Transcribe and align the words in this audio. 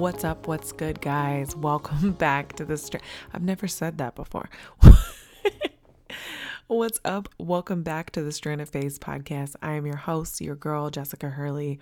What's 0.00 0.24
up? 0.24 0.48
What's 0.48 0.72
good, 0.72 1.02
guys? 1.02 1.54
Welcome 1.54 2.12
back 2.18 2.54
to 2.54 2.64
the 2.64 2.78
Strand. 2.78 3.04
I've 3.34 3.42
never 3.42 3.68
said 3.68 3.98
that 3.98 4.14
before. 4.14 4.48
What's 6.68 6.98
up? 7.04 7.28
Welcome 7.36 7.82
back 7.82 8.10
to 8.12 8.22
the 8.22 8.32
Stranded 8.32 8.70
Phase 8.70 8.98
podcast. 8.98 9.56
I 9.60 9.72
am 9.72 9.84
your 9.84 9.98
host, 9.98 10.40
your 10.40 10.56
girl, 10.56 10.88
Jessica 10.88 11.28
Hurley. 11.28 11.80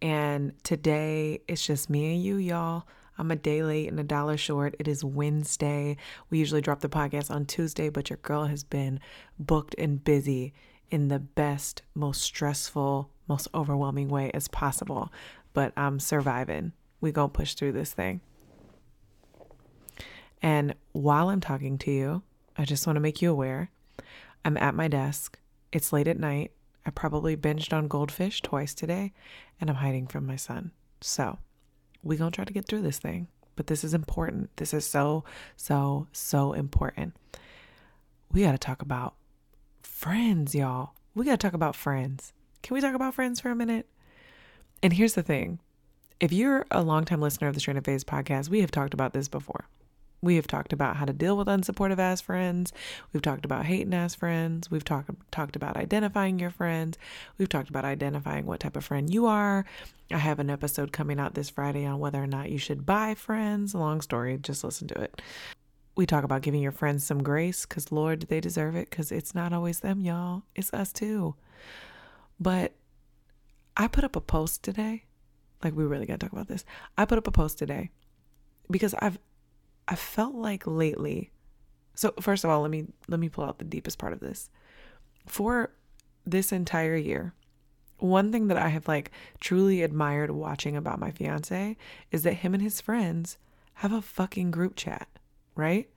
And 0.00 0.52
today 0.62 1.40
it's 1.48 1.66
just 1.66 1.90
me 1.90 2.14
and 2.14 2.22
you, 2.22 2.36
y'all. 2.36 2.86
I'm 3.18 3.32
a 3.32 3.36
day 3.36 3.64
late 3.64 3.88
and 3.88 3.98
a 3.98 4.04
dollar 4.04 4.36
short. 4.36 4.76
It 4.78 4.86
is 4.86 5.02
Wednesday. 5.02 5.96
We 6.30 6.38
usually 6.38 6.60
drop 6.60 6.78
the 6.78 6.88
podcast 6.88 7.28
on 7.28 7.44
Tuesday, 7.44 7.88
but 7.88 8.08
your 8.08 8.18
girl 8.18 8.44
has 8.44 8.62
been 8.62 9.00
booked 9.36 9.74
and 9.78 10.04
busy 10.04 10.52
in 10.92 11.08
the 11.08 11.18
best, 11.18 11.82
most 11.96 12.22
stressful, 12.22 13.10
most 13.26 13.48
overwhelming 13.52 14.10
way 14.10 14.30
as 14.32 14.46
possible. 14.46 15.12
But 15.54 15.72
I'm 15.76 15.98
surviving. 15.98 16.70
We 17.00 17.12
gonna 17.12 17.28
push 17.28 17.54
through 17.54 17.72
this 17.72 17.92
thing. 17.92 18.20
And 20.42 20.74
while 20.92 21.28
I'm 21.28 21.40
talking 21.40 21.78
to 21.78 21.90
you, 21.90 22.22
I 22.56 22.64
just 22.64 22.86
want 22.86 22.96
to 22.96 23.00
make 23.00 23.22
you 23.22 23.30
aware 23.30 23.70
I'm 24.44 24.56
at 24.56 24.74
my 24.74 24.88
desk. 24.88 25.38
It's 25.72 25.92
late 25.92 26.08
at 26.08 26.18
night. 26.18 26.52
I 26.86 26.90
probably 26.90 27.36
binged 27.36 27.72
on 27.72 27.88
goldfish 27.88 28.40
twice 28.40 28.72
today, 28.74 29.12
and 29.60 29.68
I'm 29.68 29.76
hiding 29.76 30.06
from 30.06 30.26
my 30.26 30.36
son. 30.36 30.70
So, 31.00 31.38
going 32.04 32.18
to 32.18 32.30
try 32.30 32.44
to 32.44 32.52
get 32.52 32.66
through 32.66 32.82
this 32.82 32.98
thing. 32.98 33.28
But 33.56 33.66
this 33.66 33.84
is 33.84 33.92
important. 33.92 34.56
This 34.56 34.72
is 34.72 34.86
so, 34.86 35.24
so, 35.56 36.06
so 36.12 36.52
important. 36.52 37.14
We 38.32 38.42
got 38.42 38.52
to 38.52 38.58
talk 38.58 38.80
about 38.80 39.16
friends, 39.82 40.54
y'all. 40.54 40.92
We 41.14 41.24
got 41.24 41.32
to 41.32 41.46
talk 41.46 41.54
about 41.54 41.76
friends. 41.76 42.32
Can 42.62 42.74
we 42.74 42.80
talk 42.80 42.94
about 42.94 43.14
friends 43.14 43.40
for 43.40 43.50
a 43.50 43.56
minute? 43.56 43.86
And 44.82 44.92
here's 44.92 45.14
the 45.14 45.22
thing 45.22 45.58
if 46.20 46.32
you're 46.32 46.66
a 46.70 46.82
longtime 46.82 47.20
listener 47.20 47.48
of 47.48 47.54
the 47.54 47.60
Stranded 47.60 47.84
Phase 47.84 48.04
podcast, 48.04 48.48
we 48.48 48.60
have 48.60 48.70
talked 48.70 48.94
about 48.94 49.12
this 49.12 49.28
before. 49.28 49.66
We 50.20 50.34
have 50.34 50.48
talked 50.48 50.72
about 50.72 50.96
how 50.96 51.04
to 51.04 51.12
deal 51.12 51.36
with 51.36 51.46
unsupportive 51.46 52.00
ass 52.00 52.20
friends. 52.20 52.72
We've 53.12 53.22
talked 53.22 53.44
about 53.44 53.66
hating 53.66 53.94
ass 53.94 54.16
friends. 54.16 54.68
We've 54.68 54.84
talked 54.84 55.10
talked 55.30 55.54
about 55.54 55.76
identifying 55.76 56.40
your 56.40 56.50
friends. 56.50 56.98
We've 57.38 57.48
talked 57.48 57.68
about 57.70 57.84
identifying 57.84 58.44
what 58.44 58.58
type 58.58 58.76
of 58.76 58.84
friend 58.84 59.12
you 59.12 59.26
are. 59.26 59.64
I 60.10 60.18
have 60.18 60.40
an 60.40 60.50
episode 60.50 60.90
coming 60.90 61.20
out 61.20 61.34
this 61.34 61.50
Friday 61.50 61.86
on 61.86 62.00
whether 62.00 62.20
or 62.20 62.26
not 62.26 62.50
you 62.50 62.58
should 62.58 62.84
buy 62.84 63.14
friends. 63.14 63.76
Long 63.76 64.00
story, 64.00 64.36
just 64.38 64.64
listen 64.64 64.88
to 64.88 65.00
it. 65.00 65.22
We 65.94 66.04
talk 66.04 66.24
about 66.24 66.42
giving 66.42 66.62
your 66.62 66.72
friends 66.72 67.06
some 67.06 67.22
grace 67.22 67.64
cuz 67.64 67.92
lord, 67.92 68.22
they 68.22 68.40
deserve 68.40 68.74
it 68.74 68.90
cuz 68.90 69.12
it's 69.12 69.36
not 69.36 69.52
always 69.52 69.80
them, 69.80 70.00
y'all. 70.00 70.42
It's 70.56 70.74
us 70.74 70.92
too. 70.92 71.36
But 72.40 72.72
I 73.76 73.86
put 73.86 74.02
up 74.02 74.16
a 74.16 74.20
post 74.20 74.64
today. 74.64 75.04
Like 75.62 75.74
we 75.74 75.84
really 75.84 76.06
got 76.06 76.20
to 76.20 76.26
talk 76.26 76.32
about 76.32 76.48
this. 76.48 76.64
I 76.96 77.04
put 77.04 77.18
up 77.18 77.26
a 77.26 77.32
post 77.32 77.58
today 77.58 77.90
because 78.70 78.94
I've 78.94 79.18
I 79.86 79.94
felt 79.94 80.34
like 80.34 80.66
lately. 80.66 81.32
So 81.94 82.12
first 82.20 82.44
of 82.44 82.50
all, 82.50 82.62
let 82.62 82.70
me 82.70 82.86
let 83.08 83.20
me 83.20 83.28
pull 83.28 83.44
out 83.44 83.58
the 83.58 83.64
deepest 83.64 83.98
part 83.98 84.12
of 84.12 84.20
this. 84.20 84.50
For 85.26 85.70
this 86.24 86.52
entire 86.52 86.96
year, 86.96 87.34
one 87.98 88.30
thing 88.30 88.48
that 88.48 88.56
I 88.56 88.68
have 88.68 88.86
like 88.86 89.10
truly 89.40 89.82
admired 89.82 90.30
watching 90.30 90.76
about 90.76 91.00
my 91.00 91.10
fiance 91.10 91.76
is 92.10 92.22
that 92.22 92.34
him 92.34 92.54
and 92.54 92.62
his 92.62 92.80
friends 92.80 93.38
have 93.74 93.92
a 93.92 94.02
fucking 94.02 94.50
group 94.50 94.76
chat, 94.76 95.08
right? 95.54 95.88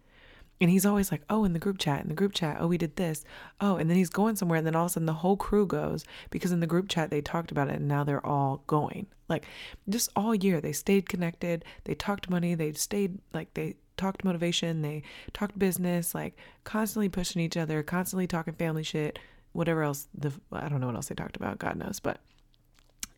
And 0.61 0.69
he's 0.69 0.85
always 0.85 1.11
like, 1.11 1.23
oh, 1.27 1.44
in 1.44 1.53
the 1.53 1.59
group 1.59 1.79
chat, 1.79 2.03
in 2.03 2.07
the 2.07 2.13
group 2.13 2.33
chat, 2.33 2.57
oh, 2.59 2.67
we 2.67 2.77
did 2.77 2.95
this. 2.95 3.25
Oh, 3.59 3.77
and 3.77 3.89
then 3.89 3.97
he's 3.97 4.11
going 4.11 4.35
somewhere, 4.35 4.59
and 4.59 4.67
then 4.67 4.75
all 4.75 4.85
of 4.85 4.91
a 4.91 4.94
sudden 4.94 5.07
the 5.07 5.13
whole 5.13 5.35
crew 5.35 5.66
goes 5.66 6.05
because 6.29 6.51
in 6.51 6.59
the 6.59 6.67
group 6.67 6.88
chat 6.88 7.09
they 7.09 7.19
talked 7.19 7.51
about 7.51 7.67
it, 7.67 7.77
and 7.77 7.88
now 7.88 8.03
they're 8.03 8.25
all 8.25 8.63
going. 8.67 9.07
Like, 9.27 9.45
just 9.89 10.11
all 10.16 10.35
year 10.35 10.61
they 10.61 10.72
stayed 10.72 11.09
connected, 11.09 11.66
they 11.85 11.95
talked 11.95 12.29
money, 12.29 12.53
they 12.53 12.73
stayed, 12.73 13.17
like, 13.33 13.53
they 13.55 13.75
talked 13.97 14.23
motivation, 14.23 14.83
they 14.83 15.01
talked 15.33 15.57
business, 15.57 16.13
like, 16.13 16.38
constantly 16.63 17.09
pushing 17.09 17.41
each 17.41 17.57
other, 17.57 17.81
constantly 17.81 18.28
talking 18.28 18.53
family 18.53 18.83
shit, 18.83 19.17
whatever 19.53 19.81
else. 19.81 20.09
The 20.13 20.31
I 20.51 20.69
don't 20.69 20.79
know 20.79 20.88
what 20.88 20.95
else 20.95 21.07
they 21.07 21.16
talked 21.16 21.38
about, 21.38 21.57
God 21.57 21.75
knows. 21.75 21.99
But, 21.99 22.19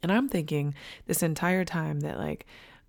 and 0.01 0.13
I'm 0.13 0.29
thinking 0.29 0.75
this 1.07 1.23
entire 1.23 1.65
time 1.65 1.99
that, 2.01 2.17
like, 2.17 2.45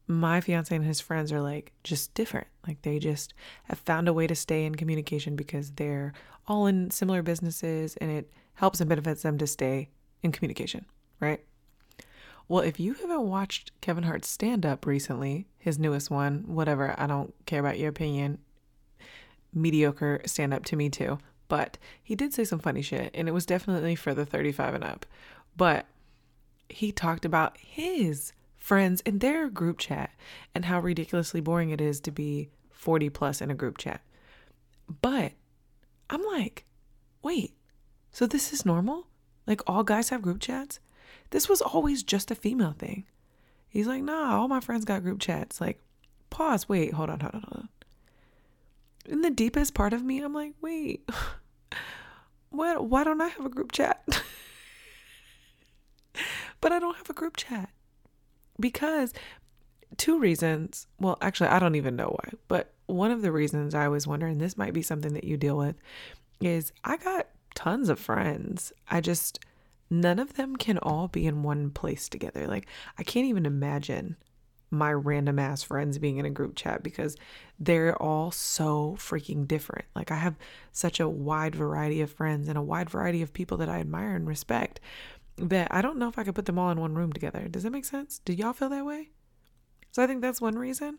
my 0.07 0.41
fiance 0.41 0.75
and 0.75 0.85
his 0.85 1.01
friends 1.01 1.33
are 1.33 1.41
like 1.41 1.73
just 1.83 2.15
different. 2.15 2.47
Like 2.67 2.83
they 2.83 2.99
just 2.99 3.35
have 3.65 3.79
found 3.79 4.09
a 4.09 4.13
way 4.13 4.27
to 4.27 4.35
stay 4.35 4.65
in 4.65 4.75
communication 4.75 5.37
because 5.37 5.73
they're 5.73 6.13
all 6.47 6.67
in 6.67 6.91
similar 6.91 7.23
businesses 7.23 7.97
and 7.97 8.11
it 8.11 8.31
helps 8.55 8.81
and 8.81 8.89
benefits 8.89 9.23
them 9.23 9.39
to 9.39 9.47
stay 9.47 9.89
in 10.23 10.33
communication, 10.33 10.85
right? 11.21 11.41
Well, 12.49 12.63
if 12.63 12.79
you 12.79 12.95
haven't 12.95 13.29
watched 13.29 13.73
Kevin 13.81 14.05
Hart's 14.05 14.29
stand 14.29 14.67
up 14.67 14.85
recently, 14.85 15.47
his 15.59 15.79
newest 15.79 16.11
one, 16.11 16.45
whatever, 16.47 16.95
I 16.99 17.07
don't 17.07 17.33
care 17.47 17.61
about 17.61 17.79
your 17.79 17.89
opinion. 17.89 18.39
Mediocre 19.55 20.21
stand 20.27 20.53
up 20.53 20.65
to 20.67 20.77
me 20.77 20.91
too. 20.91 21.19
But 21.49 21.79
he 22.03 22.15
did 22.15 22.35
say 22.35 22.45
some 22.45 22.59
funny 22.59 22.83
shit 22.83 23.11
and 23.15 23.29
it 23.29 23.33
was 23.33 23.47
definitely 23.47 23.95
for 23.95 24.13
the 24.13 24.27
35 24.27 24.75
and 24.75 24.85
up. 24.85 25.07
But 25.57 25.87
he 26.69 26.93
talked 26.93 27.25
about 27.25 27.57
his 27.59 28.33
friends 28.65 29.03
in 29.03 29.19
their 29.19 29.51
group 29.51 29.77
chat 29.77 30.11
and 30.55 30.65
how 30.65 30.81
ridiculously 30.81 31.39
boring 31.39 31.69
it 31.69 31.83
is 31.83 32.01
to 32.01 32.11
be 32.11 32.49
40 32.71 33.11
plus 33.11 33.43
in 33.43 33.51
a 33.51 33.55
group 33.55 33.77
chat. 33.77 34.01
But 35.03 35.33
I'm 36.09 36.23
like, 36.23 36.65
wait, 37.23 37.53
so 38.11 38.27
this 38.27 38.55
is 38.55 38.65
normal? 38.65 39.07
Like 39.47 39.61
all 39.67 39.85
guys 39.85 40.09
have 40.09 40.23
group 40.23 40.41
chats? 40.41 40.81
This 41.29 41.47
was 41.47 41.61
always 41.61 42.03
just 42.03 42.31
a 42.31 42.35
female 42.35 42.73
thing. 42.73 43.05
He's 43.69 43.87
like, 43.87 44.03
nah, 44.03 44.41
all 44.41 44.49
my 44.49 44.61
friends 44.61 44.87
got 44.87 45.03
group 45.03 45.21
chats. 45.21 45.61
Like, 45.61 45.83
pause, 46.31 46.67
wait, 46.67 46.95
hold 46.95 47.11
on, 47.11 47.21
hold 47.21 47.35
on, 47.35 47.43
hold 47.43 47.65
on. 47.65 47.69
In 49.05 49.21
the 49.21 49.31
deepest 49.31 49.75
part 49.75 49.93
of 49.93 50.03
me, 50.03 50.23
I'm 50.23 50.33
like, 50.33 50.55
wait, 50.63 51.07
what, 52.49 52.87
why 52.87 53.05
don't 53.05 53.21
I 53.21 53.29
have 53.29 53.45
a 53.45 53.51
group 53.51 53.73
chat? 53.73 54.03
but 56.63 56.73
I 56.73 56.79
don't 56.79 56.97
have 56.97 57.11
a 57.11 57.15
group 57.15 57.37
chat 57.37 57.69
because 58.59 59.13
two 59.97 60.19
reasons. 60.19 60.87
Well, 60.99 61.19
actually, 61.21 61.49
I 61.49 61.59
don't 61.59 61.77
even 61.77 61.97
know 61.97 62.17
why, 62.19 62.33
but 62.49 62.73
one 62.87 63.11
of 63.11 63.23
the 63.23 63.33
reasons 63.33 63.75
I 63.75 63.89
was 63.89 64.07
wondering 64.07 64.39
this 64.39 64.57
might 64.57 64.75
be 64.75 64.83
something 64.83 65.15
that 65.15 65.25
you 65.25 65.37
deal 65.37 65.57
with 65.57 65.77
is 66.41 66.73
I 66.85 66.97
got 66.97 67.29
tons 67.55 67.89
of 67.89 67.99
friends. 67.99 68.73
I 68.91 69.01
just 69.01 69.39
none 69.91 70.19
of 70.19 70.35
them 70.35 70.57
can 70.57 70.79
all 70.79 71.09
be 71.09 71.27
in 71.27 71.43
one 71.43 71.71
place 71.71 72.09
together. 72.09 72.47
Like 72.47 72.67
I 72.99 73.03
can't 73.03 73.27
even 73.27 73.47
imagine 73.47 74.17
my 74.71 74.93
random 74.93 75.39
ass 75.39 75.63
friends 75.63 75.99
being 75.99 76.17
in 76.17 76.27
a 76.27 76.31
group 76.31 76.57
chat 76.57 76.83
because 76.83 77.17
they're 77.61 78.01
all 78.03 78.31
so 78.31 78.97
freaking 78.99 79.47
different. 79.47 79.85
Like 79.95 80.11
I 80.11 80.17
have 80.17 80.37
such 80.73 80.99
a 80.99 81.09
wide 81.09 81.55
variety 81.55 82.01
of 82.01 82.11
friends 82.11 82.49
and 82.49 82.59
a 82.59 82.63
wide 82.63 82.91
variety 82.91 83.23
of 83.23 83.33
people 83.33 83.57
that 83.59 83.69
I 83.69 83.79
admire 83.79 84.17
and 84.17 84.27
respect 84.27 84.81
that 85.37 85.69
I 85.71 85.83
don't 85.83 85.99
know 85.99 86.09
if 86.09 86.19
I 86.19 86.25
could 86.25 86.35
put 86.35 86.47
them 86.47 86.59
all 86.59 86.71
in 86.71 86.81
one 86.81 86.95
room 86.95 87.13
together. 87.13 87.49
Does 87.49 87.63
that 87.65 87.71
make 87.71 87.85
sense? 87.85 88.21
Do 88.25 88.33
y'all 88.33 88.53
feel 88.53 88.69
that 88.69 88.85
way? 88.85 89.11
So 89.91 90.03
I 90.03 90.07
think 90.07 90.23
that's 90.23 90.41
one 90.41 90.59
reason. 90.59 90.99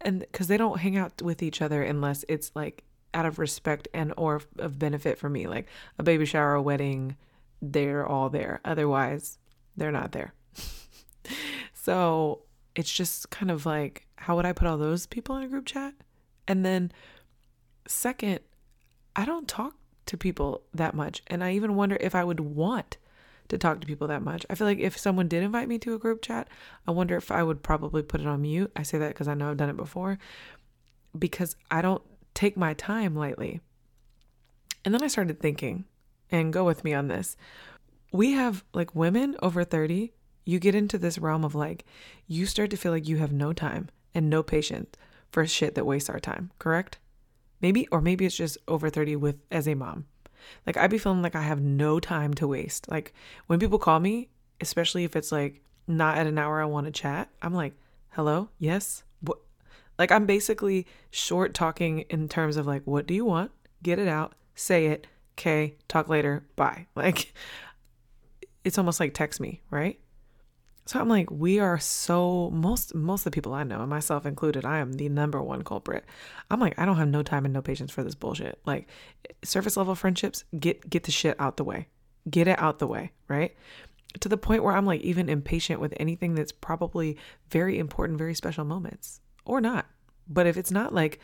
And 0.00 0.20
because 0.20 0.48
they 0.48 0.56
don't 0.56 0.80
hang 0.80 0.96
out 0.96 1.22
with 1.22 1.42
each 1.42 1.62
other 1.62 1.82
unless 1.82 2.24
it's 2.28 2.50
like 2.54 2.84
out 3.12 3.26
of 3.26 3.38
respect 3.38 3.86
and 3.94 4.12
or 4.16 4.42
of 4.58 4.78
benefit 4.78 5.18
for 5.18 5.28
me, 5.28 5.46
like 5.46 5.68
a 5.98 6.02
baby 6.02 6.24
shower, 6.24 6.54
a 6.54 6.62
wedding, 6.62 7.16
they're 7.62 8.06
all 8.06 8.28
there. 8.28 8.60
Otherwise, 8.64 9.38
they're 9.76 9.92
not 9.92 10.12
there. 10.12 10.34
so 11.72 12.42
it's 12.74 12.92
just 12.92 13.30
kind 13.30 13.50
of 13.50 13.66
like, 13.66 14.06
how 14.16 14.36
would 14.36 14.46
I 14.46 14.52
put 14.52 14.66
all 14.66 14.78
those 14.78 15.06
people 15.06 15.36
in 15.36 15.44
a 15.44 15.48
group 15.48 15.66
chat? 15.66 15.94
And 16.46 16.64
then, 16.64 16.92
second, 17.86 18.40
I 19.16 19.24
don't 19.24 19.48
talk 19.48 19.76
to 20.06 20.16
people 20.16 20.62
that 20.74 20.94
much. 20.94 21.22
And 21.28 21.42
I 21.42 21.52
even 21.52 21.76
wonder 21.76 21.96
if 22.00 22.14
I 22.14 22.24
would 22.24 22.40
want 22.40 22.98
to 23.48 23.58
talk 23.58 23.80
to 23.80 23.86
people 23.86 24.08
that 24.08 24.22
much. 24.22 24.46
I 24.48 24.54
feel 24.54 24.66
like 24.66 24.78
if 24.78 24.96
someone 24.98 25.28
did 25.28 25.42
invite 25.42 25.68
me 25.68 25.78
to 25.80 25.94
a 25.94 25.98
group 25.98 26.22
chat, 26.22 26.48
I 26.86 26.90
wonder 26.90 27.16
if 27.16 27.30
I 27.30 27.42
would 27.42 27.62
probably 27.62 28.02
put 28.02 28.20
it 28.20 28.26
on 28.26 28.42
mute. 28.42 28.72
I 28.74 28.82
say 28.82 28.98
that 28.98 29.08
because 29.08 29.28
I 29.28 29.34
know 29.34 29.50
I've 29.50 29.56
done 29.56 29.70
it 29.70 29.76
before 29.76 30.18
because 31.18 31.56
I 31.70 31.82
don't 31.82 32.02
take 32.34 32.56
my 32.56 32.74
time 32.74 33.14
lightly. 33.14 33.60
And 34.84 34.92
then 34.92 35.02
I 35.02 35.08
started 35.08 35.40
thinking, 35.40 35.84
and 36.30 36.52
go 36.52 36.64
with 36.64 36.84
me 36.84 36.92
on 36.94 37.08
this. 37.08 37.36
we 38.14 38.30
have 38.30 38.64
like 38.72 38.94
women 38.94 39.36
over 39.42 39.64
30, 39.64 40.12
you 40.44 40.60
get 40.60 40.76
into 40.76 40.96
this 40.96 41.18
realm 41.18 41.44
of 41.44 41.56
like, 41.56 41.84
you 42.28 42.46
start 42.46 42.70
to 42.70 42.76
feel 42.76 42.92
like 42.92 43.08
you 43.08 43.16
have 43.16 43.32
no 43.32 43.52
time 43.52 43.88
and 44.14 44.30
no 44.30 44.40
patience 44.40 44.94
for 45.32 45.44
shit 45.44 45.74
that 45.74 45.84
wastes 45.84 46.08
our 46.08 46.20
time, 46.20 46.52
correct? 46.60 46.98
Maybe, 47.60 47.88
or 47.90 48.00
maybe 48.00 48.24
it's 48.24 48.36
just 48.36 48.56
over 48.68 48.88
30 48.88 49.16
with 49.16 49.42
as 49.50 49.66
a 49.66 49.74
mom. 49.74 50.06
Like 50.66 50.76
I'd 50.76 50.90
be 50.90 50.98
feeling 50.98 51.22
like 51.22 51.36
I 51.36 51.42
have 51.42 51.60
no 51.60 52.00
time 52.00 52.34
to 52.34 52.48
waste. 52.48 52.90
Like 52.90 53.12
when 53.46 53.58
people 53.58 53.78
call 53.78 54.00
me, 54.00 54.30
especially 54.60 55.04
if 55.04 55.16
it's 55.16 55.32
like 55.32 55.62
not 55.86 56.16
at 56.16 56.26
an 56.26 56.38
hour 56.38 56.60
I 56.60 56.64
want 56.64 56.86
to 56.86 56.92
chat, 56.92 57.28
I'm 57.42 57.54
like, 57.54 57.74
hello, 58.10 58.48
yes, 58.58 59.02
what? 59.20 59.38
Like 59.98 60.10
I'm 60.10 60.26
basically 60.26 60.86
short 61.10 61.54
talking 61.54 62.00
in 62.10 62.28
terms 62.28 62.56
of 62.56 62.66
like, 62.66 62.82
what 62.84 63.06
do 63.06 63.14
you 63.14 63.24
want? 63.24 63.50
Get 63.82 63.98
it 63.98 64.08
out, 64.08 64.34
say 64.54 64.86
it, 64.86 65.06
okay, 65.38 65.74
talk 65.88 66.08
later, 66.08 66.44
bye. 66.56 66.86
Like 66.96 67.32
it's 68.64 68.78
almost 68.78 68.98
like 68.98 69.12
text 69.12 69.40
me, 69.40 69.60
right? 69.70 69.98
So 70.86 71.00
I'm 71.00 71.08
like, 71.08 71.30
we 71.30 71.60
are 71.60 71.78
so 71.78 72.50
most 72.50 72.94
most 72.94 73.20
of 73.20 73.24
the 73.24 73.30
people 73.34 73.54
I 73.54 73.64
know, 73.64 73.80
and 73.80 73.88
myself 73.88 74.26
included, 74.26 74.64
I 74.64 74.78
am 74.78 74.92
the 74.92 75.08
number 75.08 75.42
one 75.42 75.62
culprit. 75.62 76.04
I'm 76.50 76.60
like, 76.60 76.78
I 76.78 76.84
don't 76.84 76.96
have 76.96 77.08
no 77.08 77.22
time 77.22 77.44
and 77.46 77.54
no 77.54 77.62
patience 77.62 77.90
for 77.90 78.02
this 78.02 78.14
bullshit. 78.14 78.58
Like 78.66 78.88
surface 79.42 79.76
level 79.76 79.94
friendships, 79.94 80.44
get 80.58 80.88
get 80.88 81.04
the 81.04 81.12
shit 81.12 81.40
out 81.40 81.56
the 81.56 81.64
way. 81.64 81.88
Get 82.28 82.48
it 82.48 82.58
out 82.58 82.78
the 82.78 82.86
way, 82.86 83.12
right? 83.28 83.56
To 84.20 84.28
the 84.28 84.36
point 84.36 84.62
where 84.62 84.74
I'm 84.76 84.86
like 84.86 85.00
even 85.00 85.28
impatient 85.28 85.80
with 85.80 85.94
anything 85.98 86.34
that's 86.34 86.52
probably 86.52 87.16
very 87.48 87.78
important, 87.78 88.18
very 88.18 88.34
special 88.34 88.64
moments. 88.64 89.20
Or 89.46 89.60
not. 89.60 89.86
But 90.28 90.46
if 90.46 90.56
it's 90.56 90.70
not 90.70 90.94
like 90.94 91.20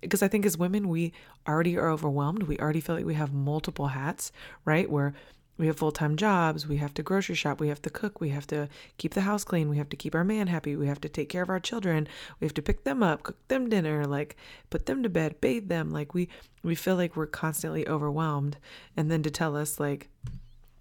because 0.00 0.22
I 0.22 0.28
think 0.28 0.44
as 0.44 0.58
women, 0.58 0.88
we 0.88 1.12
already 1.48 1.76
are 1.78 1.88
overwhelmed. 1.88 2.44
We 2.44 2.58
already 2.58 2.80
feel 2.80 2.94
like 2.94 3.06
we 3.06 3.14
have 3.14 3.32
multiple 3.32 3.88
hats, 3.88 4.32
right? 4.64 4.90
Where 4.90 5.14
we 5.58 5.66
have 5.66 5.76
full 5.76 5.92
time 5.92 6.16
jobs. 6.16 6.66
We 6.66 6.76
have 6.78 6.94
to 6.94 7.02
grocery 7.02 7.34
shop. 7.34 7.60
We 7.60 7.68
have 7.68 7.82
to 7.82 7.90
cook. 7.90 8.20
We 8.20 8.30
have 8.30 8.46
to 8.48 8.68
keep 8.98 9.14
the 9.14 9.22
house 9.22 9.44
clean. 9.44 9.68
We 9.68 9.78
have 9.78 9.88
to 9.90 9.96
keep 9.96 10.14
our 10.14 10.24
man 10.24 10.48
happy. 10.48 10.76
We 10.76 10.86
have 10.86 11.00
to 11.02 11.08
take 11.08 11.28
care 11.28 11.42
of 11.42 11.50
our 11.50 11.60
children. 11.60 12.08
We 12.40 12.46
have 12.46 12.54
to 12.54 12.62
pick 12.62 12.84
them 12.84 13.02
up, 13.02 13.22
cook 13.22 13.48
them 13.48 13.68
dinner, 13.68 14.04
like 14.04 14.36
put 14.70 14.86
them 14.86 15.02
to 15.02 15.08
bed, 15.08 15.40
bathe 15.40 15.68
them. 15.68 15.90
Like 15.90 16.14
we 16.14 16.28
we 16.62 16.74
feel 16.74 16.96
like 16.96 17.16
we're 17.16 17.26
constantly 17.26 17.86
overwhelmed. 17.88 18.58
And 18.96 19.10
then 19.10 19.22
to 19.22 19.30
tell 19.30 19.56
us 19.56 19.80
like, 19.80 20.08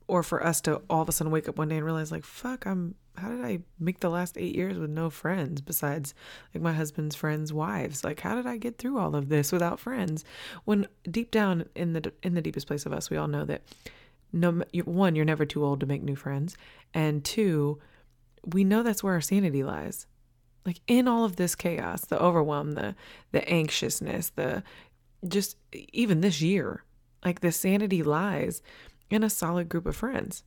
or 0.07 0.23
for 0.23 0.45
us 0.45 0.61
to 0.61 0.81
all 0.89 1.01
of 1.01 1.09
a 1.09 1.11
sudden 1.11 1.31
wake 1.31 1.47
up 1.47 1.57
one 1.57 1.69
day 1.69 1.77
and 1.77 1.85
realize 1.85 2.11
like, 2.11 2.25
fuck, 2.25 2.65
I'm 2.65 2.95
how 3.17 3.29
did 3.29 3.43
I 3.43 3.59
make 3.79 4.01
the 4.01 4.09
last 4.09 4.37
eight 4.37 4.55
years 4.55 4.77
with 4.77 4.89
no 4.89 5.09
friends 5.09 5.61
besides 5.61 6.13
like 6.53 6.61
my 6.61 6.73
husband's 6.73 7.15
friends' 7.15 7.53
wives? 7.53 8.03
Like, 8.03 8.19
how 8.19 8.35
did 8.35 8.45
I 8.45 8.57
get 8.57 8.77
through 8.77 8.97
all 8.97 9.15
of 9.15 9.29
this 9.29 9.51
without 9.51 9.79
friends? 9.79 10.25
When 10.65 10.87
deep 11.09 11.31
down 11.31 11.65
in 11.75 11.93
the 11.93 12.11
in 12.23 12.33
the 12.33 12.41
deepest 12.41 12.67
place 12.67 12.85
of 12.85 12.93
us, 12.93 13.09
we 13.09 13.17
all 13.17 13.27
know 13.27 13.45
that 13.45 13.61
no 14.35 14.63
one 14.83 15.15
you're 15.15 15.25
never 15.25 15.45
too 15.45 15.63
old 15.63 15.79
to 15.79 15.85
make 15.85 16.03
new 16.03 16.15
friends 16.15 16.57
and 16.93 17.23
two 17.23 17.79
we 18.45 18.63
know 18.63 18.83
that's 18.83 19.03
where 19.03 19.13
our 19.13 19.21
sanity 19.21 19.63
lies. 19.63 20.05
Like 20.65 20.81
in 20.87 21.07
all 21.07 21.25
of 21.25 21.35
this 21.35 21.55
chaos 21.55 22.05
the 22.05 22.21
overwhelm 22.21 22.73
the 22.73 22.95
the 23.31 23.47
anxiousness 23.47 24.29
the 24.29 24.63
just 25.27 25.57
even 25.73 26.21
this 26.21 26.41
year 26.41 26.83
like 27.23 27.39
the 27.39 27.51
sanity 27.51 28.03
lies 28.03 28.61
in 29.09 29.23
a 29.23 29.29
solid 29.29 29.69
group 29.69 29.85
of 29.85 29.95
friends. 29.95 30.43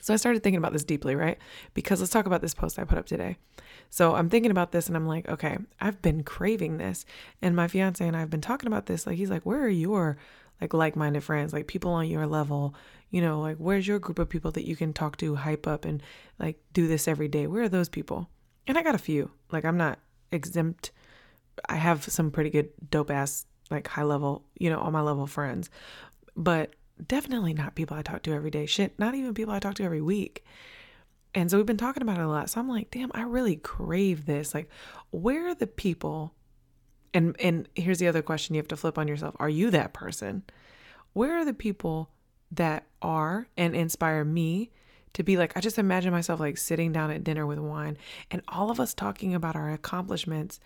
So 0.00 0.12
i 0.12 0.16
started 0.16 0.42
thinking 0.42 0.58
about 0.58 0.72
this 0.72 0.84
deeply 0.84 1.14
right? 1.14 1.38
Because 1.74 2.00
let's 2.00 2.12
talk 2.12 2.26
about 2.26 2.42
this 2.42 2.54
post 2.54 2.78
i 2.78 2.84
put 2.84 2.98
up 2.98 3.06
today. 3.06 3.36
So 3.88 4.14
i'm 4.14 4.28
thinking 4.28 4.50
about 4.50 4.72
this 4.72 4.88
and 4.88 4.96
i'm 4.96 5.06
like 5.06 5.26
okay 5.28 5.56
i've 5.80 6.02
been 6.02 6.22
craving 6.22 6.76
this 6.76 7.06
and 7.40 7.56
my 7.56 7.66
fiance 7.66 8.06
and 8.06 8.16
i've 8.16 8.30
been 8.30 8.42
talking 8.42 8.66
about 8.66 8.86
this 8.86 9.06
like 9.06 9.16
he's 9.16 9.30
like 9.30 9.46
where 9.46 9.62
are 9.62 9.68
your 9.68 10.18
like 10.60 10.74
like-minded 10.74 11.22
friends, 11.22 11.52
like 11.52 11.66
people 11.66 11.92
on 11.92 12.08
your 12.08 12.26
level, 12.26 12.74
you 13.10 13.20
know, 13.20 13.40
like 13.40 13.56
where's 13.56 13.86
your 13.86 13.98
group 13.98 14.18
of 14.18 14.28
people 14.28 14.50
that 14.52 14.66
you 14.66 14.76
can 14.76 14.92
talk 14.92 15.16
to, 15.18 15.34
hype 15.34 15.66
up 15.66 15.84
and 15.84 16.02
like 16.38 16.58
do 16.72 16.86
this 16.88 17.08
every 17.08 17.28
day? 17.28 17.46
Where 17.46 17.62
are 17.62 17.68
those 17.68 17.88
people? 17.88 18.28
And 18.66 18.76
I 18.76 18.82
got 18.82 18.94
a 18.94 18.98
few. 18.98 19.30
Like 19.50 19.64
I'm 19.64 19.76
not 19.76 19.98
exempt. 20.32 20.90
I 21.68 21.76
have 21.76 22.04
some 22.04 22.30
pretty 22.30 22.50
good 22.50 22.70
dope 22.90 23.10
ass 23.10 23.46
like 23.70 23.88
high 23.88 24.04
level, 24.04 24.44
you 24.58 24.70
know, 24.70 24.78
on 24.78 24.92
my 24.92 25.00
level 25.00 25.26
friends. 25.26 25.70
But 26.36 26.74
definitely 27.06 27.54
not 27.54 27.74
people 27.74 27.96
I 27.96 28.02
talk 28.02 28.22
to 28.24 28.32
every 28.32 28.50
day. 28.50 28.66
Shit, 28.66 28.98
not 28.98 29.14
even 29.14 29.34
people 29.34 29.54
I 29.54 29.58
talk 29.58 29.74
to 29.74 29.84
every 29.84 30.02
week. 30.02 30.44
And 31.34 31.50
so 31.50 31.56
we've 31.56 31.66
been 31.66 31.76
talking 31.76 32.02
about 32.02 32.18
it 32.18 32.24
a 32.24 32.28
lot. 32.28 32.50
So 32.50 32.60
I'm 32.60 32.68
like, 32.68 32.90
damn, 32.90 33.10
I 33.14 33.22
really 33.22 33.56
crave 33.56 34.26
this. 34.26 34.54
Like, 34.54 34.68
where 35.10 35.48
are 35.48 35.54
the 35.54 35.66
people 35.66 36.34
and 37.14 37.36
and 37.40 37.68
here's 37.74 37.98
the 37.98 38.08
other 38.08 38.22
question 38.22 38.54
you 38.54 38.60
have 38.60 38.68
to 38.68 38.76
flip 38.76 38.98
on 38.98 39.08
yourself. 39.08 39.34
Are 39.38 39.48
you 39.48 39.70
that 39.70 39.92
person? 39.92 40.42
Where 41.12 41.36
are 41.36 41.44
the 41.44 41.54
people 41.54 42.10
that 42.52 42.86
are 43.02 43.48
and 43.56 43.74
inspire 43.74 44.24
me 44.24 44.70
to 45.14 45.22
be 45.22 45.36
like 45.36 45.56
I 45.56 45.60
just 45.60 45.78
imagine 45.78 46.12
myself 46.12 46.40
like 46.40 46.58
sitting 46.58 46.92
down 46.92 47.10
at 47.10 47.24
dinner 47.24 47.46
with 47.46 47.58
wine 47.58 47.98
and 48.30 48.42
all 48.48 48.70
of 48.70 48.80
us 48.80 48.94
talking 48.94 49.34
about 49.34 49.56
our 49.56 49.72
accomplishments 49.72 50.60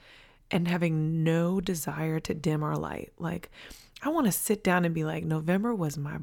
and 0.51 0.69
having 0.69 1.25
no 1.25 1.61
desire 1.61 2.21
to 2.21 2.35
dim 2.35 2.63
our 2.63 2.77
light. 2.77 3.13
Like 3.19 3.51
I 4.03 4.09
want 4.09 4.27
to 4.27 4.33
sit 4.33 4.63
down 4.65 4.85
and 4.85 4.95
be 4.95 5.05
like 5.05 5.25
November 5.25 5.75
was 5.75 5.97
my 5.97 6.19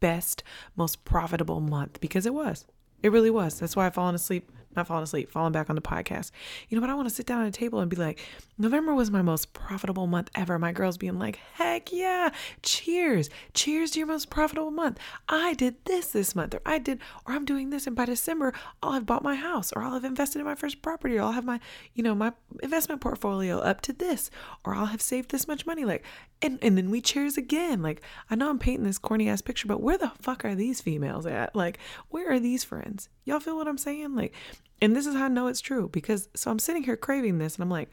best, 0.00 0.42
most 0.76 1.04
profitable 1.04 1.60
month 1.60 2.00
because 2.00 2.26
it 2.26 2.34
was. 2.34 2.66
It 3.02 3.12
really 3.12 3.30
was. 3.30 3.58
That's 3.58 3.76
why 3.76 3.86
I've 3.86 3.94
fallen 3.94 4.14
asleep 4.14 4.50
not 4.76 4.86
falling 4.86 5.02
asleep, 5.02 5.30
falling 5.30 5.52
back 5.52 5.68
on 5.68 5.76
the 5.76 5.82
podcast. 5.82 6.30
You 6.68 6.76
know, 6.76 6.80
but 6.80 6.90
I 6.90 6.94
want 6.94 7.08
to 7.08 7.14
sit 7.14 7.26
down 7.26 7.42
at 7.42 7.48
a 7.48 7.52
table 7.52 7.80
and 7.80 7.90
be 7.90 7.96
like, 7.96 8.20
November 8.58 8.94
was 8.94 9.10
my 9.10 9.22
most 9.22 9.52
profitable 9.52 10.06
month 10.06 10.30
ever. 10.34 10.58
My 10.58 10.72
girls 10.72 10.96
being 10.96 11.18
like, 11.18 11.40
heck 11.54 11.92
yeah, 11.92 12.30
cheers, 12.62 13.30
cheers 13.54 13.90
to 13.92 13.98
your 13.98 14.06
most 14.06 14.30
profitable 14.30 14.70
month. 14.70 14.98
I 15.28 15.54
did 15.54 15.76
this 15.84 16.08
this 16.08 16.34
month, 16.34 16.54
or 16.54 16.60
I 16.64 16.78
did, 16.78 17.00
or 17.26 17.34
I'm 17.34 17.44
doing 17.44 17.70
this, 17.70 17.86
and 17.86 17.96
by 17.96 18.04
December, 18.04 18.52
I'll 18.82 18.92
have 18.92 19.06
bought 19.06 19.22
my 19.22 19.34
house, 19.34 19.72
or 19.72 19.82
I'll 19.82 19.94
have 19.94 20.04
invested 20.04 20.38
in 20.38 20.44
my 20.44 20.54
first 20.54 20.82
property, 20.82 21.16
or 21.16 21.22
I'll 21.22 21.32
have 21.32 21.44
my, 21.44 21.60
you 21.94 22.02
know, 22.02 22.14
my 22.14 22.32
investment 22.62 23.00
portfolio 23.00 23.58
up 23.58 23.80
to 23.82 23.92
this, 23.92 24.30
or 24.64 24.74
I'll 24.74 24.86
have 24.86 25.02
saved 25.02 25.30
this 25.30 25.48
much 25.48 25.66
money. 25.66 25.84
Like, 25.84 26.04
and 26.42 26.58
and 26.62 26.76
then 26.76 26.90
we 26.90 27.00
cheers 27.00 27.36
again. 27.36 27.82
Like, 27.82 28.02
I 28.30 28.34
know 28.34 28.50
I'm 28.50 28.58
painting 28.58 28.84
this 28.84 28.98
corny 28.98 29.28
ass 29.28 29.42
picture, 29.42 29.68
but 29.68 29.82
where 29.82 29.98
the 29.98 30.12
fuck 30.20 30.44
are 30.44 30.54
these 30.54 30.80
females 30.80 31.26
at? 31.26 31.54
Like, 31.54 31.78
where 32.08 32.30
are 32.32 32.40
these 32.40 32.64
friends? 32.64 33.08
Y'all 33.30 33.38
feel 33.40 33.56
what 33.56 33.68
I'm 33.68 33.78
saying? 33.78 34.16
Like, 34.16 34.34
and 34.82 34.96
this 34.96 35.06
is 35.06 35.14
how 35.14 35.26
I 35.26 35.28
know 35.28 35.46
it's 35.46 35.60
true 35.60 35.88
because 35.88 36.28
so 36.34 36.50
I'm 36.50 36.58
sitting 36.58 36.82
here 36.82 36.96
craving 36.96 37.38
this 37.38 37.54
and 37.54 37.62
I'm 37.62 37.70
like, 37.70 37.88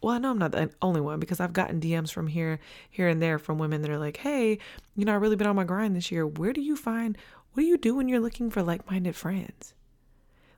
well, 0.00 0.14
I 0.14 0.18
know 0.18 0.30
I'm 0.30 0.38
not 0.38 0.52
the 0.52 0.70
only 0.80 1.02
one 1.02 1.20
because 1.20 1.40
I've 1.40 1.52
gotten 1.52 1.78
DMs 1.78 2.10
from 2.10 2.26
here, 2.26 2.58
here 2.88 3.06
and 3.06 3.20
there 3.20 3.38
from 3.38 3.58
women 3.58 3.82
that 3.82 3.90
are 3.90 3.98
like, 3.98 4.16
hey, 4.16 4.58
you 4.94 5.04
know, 5.04 5.14
I've 5.14 5.20
really 5.20 5.36
been 5.36 5.46
on 5.46 5.56
my 5.56 5.64
grind 5.64 5.94
this 5.94 6.10
year. 6.10 6.26
Where 6.26 6.54
do 6.54 6.62
you 6.62 6.74
find, 6.74 7.18
what 7.52 7.62
do 7.62 7.66
you 7.66 7.76
do 7.76 7.94
when 7.94 8.08
you're 8.08 8.20
looking 8.20 8.50
for 8.50 8.62
like 8.62 8.90
minded 8.90 9.14
friends? 9.14 9.74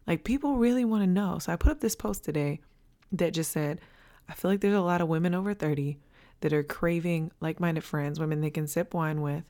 Like, 0.06 0.24
people 0.24 0.56
really 0.56 0.84
want 0.84 1.02
to 1.02 1.06
know. 1.06 1.38
So 1.38 1.52
I 1.52 1.56
put 1.56 1.72
up 1.72 1.80
this 1.80 1.96
post 1.96 2.24
today 2.24 2.60
that 3.12 3.34
just 3.34 3.50
said, 3.50 3.80
I 4.28 4.34
feel 4.34 4.50
like 4.50 4.60
there's 4.60 4.74
a 4.74 4.80
lot 4.80 5.00
of 5.00 5.08
women 5.08 5.34
over 5.34 5.54
30 5.54 5.98
that 6.40 6.52
are 6.52 6.62
craving 6.62 7.32
like 7.40 7.58
minded 7.58 7.84
friends, 7.84 8.20
women 8.20 8.40
they 8.40 8.50
can 8.50 8.66
sip 8.66 8.94
wine 8.94 9.22
with 9.22 9.44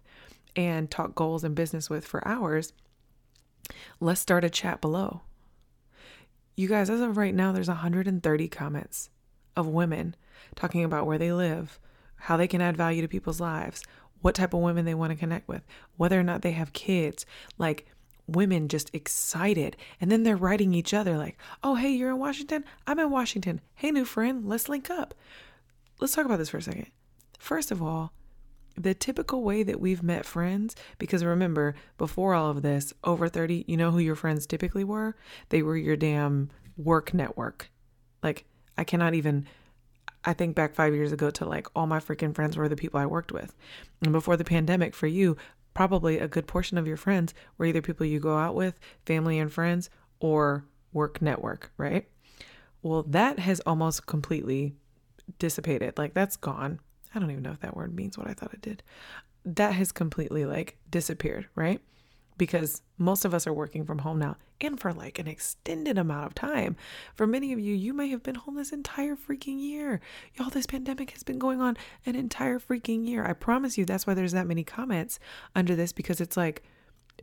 and 0.56 0.90
talk 0.90 1.14
goals 1.14 1.44
and 1.44 1.54
business 1.54 1.90
with 1.90 2.06
for 2.06 2.26
hours. 2.26 2.72
Let's 4.00 4.20
start 4.20 4.44
a 4.44 4.50
chat 4.50 4.80
below. 4.80 5.22
You 6.56 6.68
guys, 6.68 6.90
as 6.90 7.00
of 7.00 7.16
right 7.16 7.34
now, 7.34 7.52
there's 7.52 7.68
130 7.68 8.48
comments 8.48 9.10
of 9.56 9.66
women 9.66 10.16
talking 10.54 10.84
about 10.84 11.06
where 11.06 11.18
they 11.18 11.32
live, 11.32 11.78
how 12.16 12.36
they 12.36 12.48
can 12.48 12.60
add 12.60 12.76
value 12.76 13.02
to 13.02 13.08
people's 13.08 13.40
lives, 13.40 13.82
what 14.20 14.34
type 14.34 14.54
of 14.54 14.60
women 14.60 14.84
they 14.84 14.94
want 14.94 15.10
to 15.10 15.18
connect 15.18 15.48
with, 15.48 15.62
whether 15.96 16.18
or 16.18 16.24
not 16.24 16.42
they 16.42 16.52
have 16.52 16.72
kids, 16.72 17.24
like 17.58 17.86
women 18.26 18.68
just 18.68 18.94
excited. 18.94 19.76
And 20.00 20.10
then 20.10 20.22
they're 20.22 20.36
writing 20.36 20.74
each 20.74 20.92
other 20.92 21.16
like, 21.16 21.38
oh, 21.62 21.76
hey, 21.76 21.90
you're 21.90 22.10
in 22.10 22.18
Washington? 22.18 22.64
I'm 22.86 22.98
in 22.98 23.10
Washington. 23.10 23.60
Hey, 23.74 23.90
new 23.90 24.04
friend, 24.04 24.46
let's 24.46 24.68
link 24.68 24.90
up. 24.90 25.14
Let's 26.00 26.14
talk 26.14 26.26
about 26.26 26.38
this 26.38 26.50
for 26.50 26.58
a 26.58 26.62
second. 26.62 26.90
First 27.38 27.70
of 27.70 27.82
all, 27.82 28.12
the 28.78 28.94
typical 28.94 29.42
way 29.42 29.62
that 29.62 29.80
we've 29.80 30.02
met 30.02 30.24
friends, 30.24 30.76
because 30.98 31.24
remember, 31.24 31.74
before 31.96 32.34
all 32.34 32.50
of 32.50 32.62
this, 32.62 32.92
over 33.04 33.28
30, 33.28 33.64
you 33.66 33.76
know 33.76 33.90
who 33.90 33.98
your 33.98 34.14
friends 34.14 34.46
typically 34.46 34.84
were? 34.84 35.16
They 35.48 35.62
were 35.62 35.76
your 35.76 35.96
damn 35.96 36.50
work 36.76 37.12
network. 37.12 37.70
Like, 38.22 38.44
I 38.76 38.84
cannot 38.84 39.14
even, 39.14 39.46
I 40.24 40.32
think 40.32 40.54
back 40.54 40.74
five 40.74 40.94
years 40.94 41.12
ago 41.12 41.30
to 41.30 41.44
like 41.44 41.66
all 41.74 41.86
my 41.86 41.98
freaking 41.98 42.34
friends 42.34 42.56
were 42.56 42.68
the 42.68 42.76
people 42.76 43.00
I 43.00 43.06
worked 43.06 43.32
with. 43.32 43.56
And 44.02 44.12
before 44.12 44.36
the 44.36 44.44
pandemic, 44.44 44.94
for 44.94 45.06
you, 45.06 45.36
probably 45.74 46.18
a 46.18 46.28
good 46.28 46.46
portion 46.46 46.78
of 46.78 46.86
your 46.86 46.96
friends 46.96 47.34
were 47.56 47.66
either 47.66 47.82
people 47.82 48.06
you 48.06 48.20
go 48.20 48.36
out 48.36 48.54
with, 48.54 48.78
family 49.04 49.38
and 49.38 49.52
friends, 49.52 49.90
or 50.20 50.64
work 50.92 51.20
network, 51.20 51.72
right? 51.76 52.08
Well, 52.82 53.02
that 53.04 53.40
has 53.40 53.60
almost 53.60 54.06
completely 54.06 54.74
dissipated. 55.38 55.98
Like, 55.98 56.14
that's 56.14 56.36
gone 56.36 56.80
I 57.14 57.18
don't 57.18 57.30
even 57.30 57.42
know 57.42 57.52
if 57.52 57.60
that 57.60 57.76
word 57.76 57.94
means 57.94 58.18
what 58.18 58.28
I 58.28 58.34
thought 58.34 58.54
it 58.54 58.62
did. 58.62 58.82
That 59.44 59.72
has 59.72 59.92
completely 59.92 60.44
like 60.44 60.76
disappeared, 60.90 61.46
right? 61.54 61.80
Because 62.36 62.82
most 62.98 63.24
of 63.24 63.34
us 63.34 63.46
are 63.46 63.52
working 63.52 63.84
from 63.84 63.98
home 63.98 64.18
now 64.18 64.36
and 64.60 64.78
for 64.78 64.92
like 64.92 65.18
an 65.18 65.26
extended 65.26 65.98
amount 65.98 66.26
of 66.26 66.34
time. 66.34 66.76
For 67.14 67.26
many 67.26 67.52
of 67.52 67.58
you, 67.58 67.74
you 67.74 67.92
may 67.92 68.08
have 68.08 68.22
been 68.22 68.36
home 68.36 68.56
this 68.56 68.72
entire 68.72 69.16
freaking 69.16 69.60
year. 69.60 70.00
Y'all, 70.34 70.50
this 70.50 70.66
pandemic 70.66 71.10
has 71.12 71.22
been 71.22 71.38
going 71.38 71.60
on 71.60 71.76
an 72.06 72.14
entire 72.14 72.58
freaking 72.58 73.06
year. 73.08 73.24
I 73.24 73.32
promise 73.32 73.78
you, 73.78 73.84
that's 73.84 74.06
why 74.06 74.14
there's 74.14 74.32
that 74.32 74.46
many 74.46 74.64
comments 74.64 75.18
under 75.54 75.74
this 75.74 75.92
because 75.92 76.20
it's 76.20 76.36
like, 76.36 76.62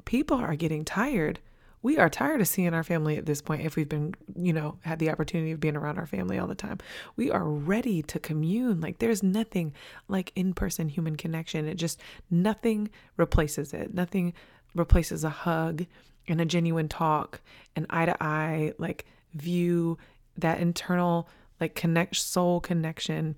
people 0.04 0.38
are 0.38 0.56
getting 0.56 0.84
tired. 0.84 1.40
We 1.86 2.00
are 2.00 2.10
tired 2.10 2.42
of 2.42 2.48
seeing 2.48 2.74
our 2.74 2.84
family 2.84 3.16
at 3.16 3.28
this 3.28 3.44
point 3.44 3.62
if 3.62 3.76
we've 3.76 3.88
been, 3.88 4.16
you 4.36 4.54
know, 4.54 4.80
had 4.82 4.98
the 4.98 5.12
opportunity 5.12 5.52
of 5.52 5.60
being 5.60 5.76
around 5.76 6.00
our 6.00 6.08
family 6.08 6.40
all 6.40 6.48
the 6.48 6.56
time. 6.56 6.80
We 7.16 7.30
are 7.30 7.44
ready 7.44 8.02
to 8.02 8.18
commune. 8.18 8.82
Like 8.82 8.98
there's 8.98 9.22
nothing 9.22 9.72
like 10.08 10.32
in-person 10.36 10.90
human 10.90 11.16
connection. 11.16 11.68
It 11.68 11.76
just 11.76 12.02
nothing 12.32 12.90
replaces 13.18 13.72
it. 13.72 13.94
Nothing 13.94 14.34
replaces 14.74 15.24
a 15.24 15.30
hug 15.30 15.86
and 16.28 16.42
a 16.42 16.46
genuine 16.46 16.90
talk, 16.90 17.40
and 17.76 17.86
eye 17.92 18.08
to 18.08 18.18
eye 18.20 18.74
like 18.80 19.06
view, 19.36 20.00
that 20.40 20.60
internal 20.60 21.30
like 21.62 21.76
connect 21.76 22.16
soul 22.16 22.62
connection 22.62 23.36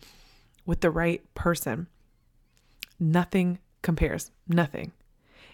with 0.66 0.80
the 0.80 0.90
right 0.90 1.22
person. 1.34 1.88
Nothing 2.98 3.60
compares. 3.82 4.32
Nothing. 4.48 4.94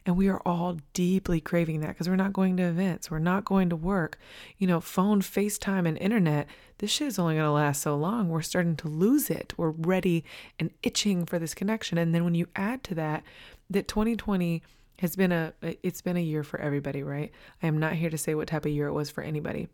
And 0.06 0.18
we 0.18 0.28
are 0.28 0.42
all 0.46 0.80
deeply 0.94 1.40
craving 1.40 1.80
that 1.80 1.90
because 1.90 2.10
we're 2.10 2.16
not 2.16 2.34
going 2.34 2.58
to 2.58 2.64
events, 2.64 3.10
we're 3.10 3.20
not 3.20 3.46
going 3.46 3.70
to 3.70 3.76
work. 3.76 4.18
You 4.58 4.68
know, 4.68 4.82
phone, 4.82 5.22
FaceTime, 5.22 5.88
and 5.88 5.98
internet, 5.98 6.48
this 6.80 6.92
shit 6.92 7.08
is 7.08 7.20
only 7.20 7.36
going 7.36 7.46
to 7.46 7.52
last 7.52 7.82
so 7.82 7.96
long. 7.96 8.30
We're 8.30 8.42
starting 8.42 8.76
to 8.78 8.88
lose 8.90 9.30
it. 9.30 9.54
We're 9.56 9.70
ready 9.70 10.26
and 10.60 10.72
itching 10.84 11.26
for 11.26 11.40
this 11.40 11.54
connection. 11.54 11.98
And 11.98 12.14
then 12.14 12.26
when 12.26 12.36
you 12.36 12.48
add 12.56 12.84
to 12.86 12.96
that, 12.96 13.24
that 13.70 13.88
2020 13.88 14.62
has 15.00 15.16
been 15.16 15.32
a 15.32 15.54
it's 15.62 16.02
been 16.02 16.18
a 16.18 16.22
year 16.22 16.44
for 16.44 16.60
everybody, 16.60 17.04
right? 17.04 17.32
I 17.62 17.68
am 17.68 17.78
not 17.78 17.94
here 17.94 18.10
to 18.10 18.18
say 18.18 18.36
what 18.36 18.48
type 18.48 18.66
of 18.66 18.72
year 18.72 18.88
it 18.88 18.94
was 18.94 19.10
for 19.10 19.24
anybody. 19.24 19.68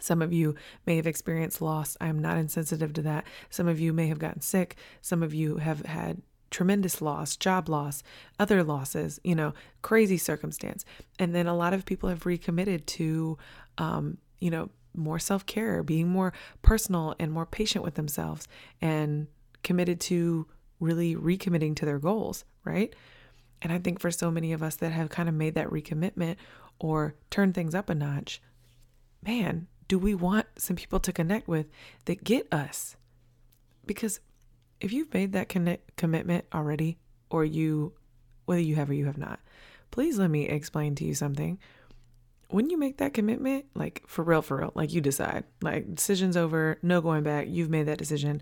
Some 0.00 0.20
of 0.20 0.32
you 0.32 0.54
may 0.84 0.96
have 0.96 1.06
experienced 1.06 1.62
loss. 1.62 1.96
I 2.00 2.08
am 2.08 2.20
not 2.20 2.36
insensitive 2.36 2.92
to 2.94 3.02
that. 3.02 3.24
Some 3.50 3.68
of 3.68 3.80
you 3.80 3.92
may 3.92 4.08
have 4.08 4.18
gotten 4.18 4.42
sick. 4.42 4.76
Some 5.00 5.22
of 5.22 5.32
you 5.32 5.56
have 5.56 5.86
had 5.86 6.20
tremendous 6.50 7.02
loss, 7.02 7.36
job 7.36 7.68
loss, 7.68 8.02
other 8.38 8.62
losses, 8.62 9.20
you 9.24 9.34
know, 9.34 9.54
crazy 9.82 10.18
circumstance. 10.18 10.84
And 11.18 11.34
then 11.34 11.46
a 11.46 11.56
lot 11.56 11.74
of 11.74 11.84
people 11.84 12.08
have 12.08 12.26
recommitted 12.26 12.86
to, 12.88 13.38
um, 13.78 14.18
you 14.38 14.50
know, 14.50 14.70
more 14.94 15.18
self 15.18 15.44
care, 15.46 15.82
being 15.82 16.08
more 16.08 16.32
personal 16.62 17.14
and 17.18 17.32
more 17.32 17.46
patient 17.46 17.84
with 17.84 17.94
themselves, 17.94 18.48
and 18.80 19.26
committed 19.62 20.00
to 20.00 20.46
really 20.80 21.14
recommitting 21.14 21.74
to 21.76 21.84
their 21.84 21.98
goals, 21.98 22.44
right? 22.64 22.94
And 23.62 23.72
I 23.72 23.78
think 23.78 24.00
for 24.00 24.10
so 24.10 24.30
many 24.30 24.52
of 24.52 24.62
us 24.62 24.76
that 24.76 24.92
have 24.92 25.08
kind 25.08 25.28
of 25.28 25.34
made 25.34 25.54
that 25.54 25.70
recommitment 25.70 26.36
or 26.78 27.14
turned 27.30 27.54
things 27.54 27.74
up 27.74 27.88
a 27.88 27.94
notch, 27.94 28.40
man, 29.22 29.66
do 29.88 29.98
we 29.98 30.14
want 30.14 30.46
some 30.56 30.76
people 30.76 31.00
to 31.00 31.12
connect 31.12 31.48
with 31.48 31.66
that 32.04 32.24
get 32.24 32.52
us? 32.52 32.96
Because 33.86 34.20
if 34.80 34.92
you've 34.92 35.12
made 35.12 35.32
that 35.32 35.48
connect, 35.48 35.96
commitment 35.96 36.44
already, 36.52 36.98
or 37.30 37.44
you, 37.44 37.92
whether 38.44 38.60
you 38.60 38.76
have 38.76 38.90
or 38.90 38.94
you 38.94 39.06
have 39.06 39.18
not, 39.18 39.40
please 39.90 40.18
let 40.18 40.30
me 40.30 40.48
explain 40.48 40.94
to 40.96 41.04
you 41.04 41.14
something. 41.14 41.58
When 42.48 42.70
you 42.70 42.78
make 42.78 42.98
that 42.98 43.14
commitment, 43.14 43.66
like 43.74 44.02
for 44.06 44.22
real, 44.22 44.42
for 44.42 44.58
real, 44.58 44.72
like 44.74 44.92
you 44.92 45.00
decide, 45.00 45.44
like 45.62 45.94
decision's 45.94 46.36
over, 46.36 46.78
no 46.82 47.00
going 47.00 47.22
back, 47.22 47.46
you've 47.48 47.70
made 47.70 47.86
that 47.86 47.98
decision. 47.98 48.40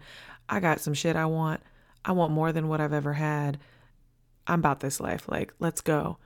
I 0.49 0.61
got 0.61 0.81
some 0.81 0.95
shit 0.95 1.17
I 1.17 1.26
want. 1.26 1.62
I 2.05 2.12
want 2.12 2.33
more 2.33 2.53
than 2.53 2.69
what 2.69 2.81
I've 2.81 2.93
ever 2.93 3.14
had. 3.14 3.59
I'm 4.47 4.59
about 4.59 4.81
this 4.81 5.00
life. 5.00 5.26
Like, 5.26 5.55
let's 5.59 5.81
go. 5.81 6.19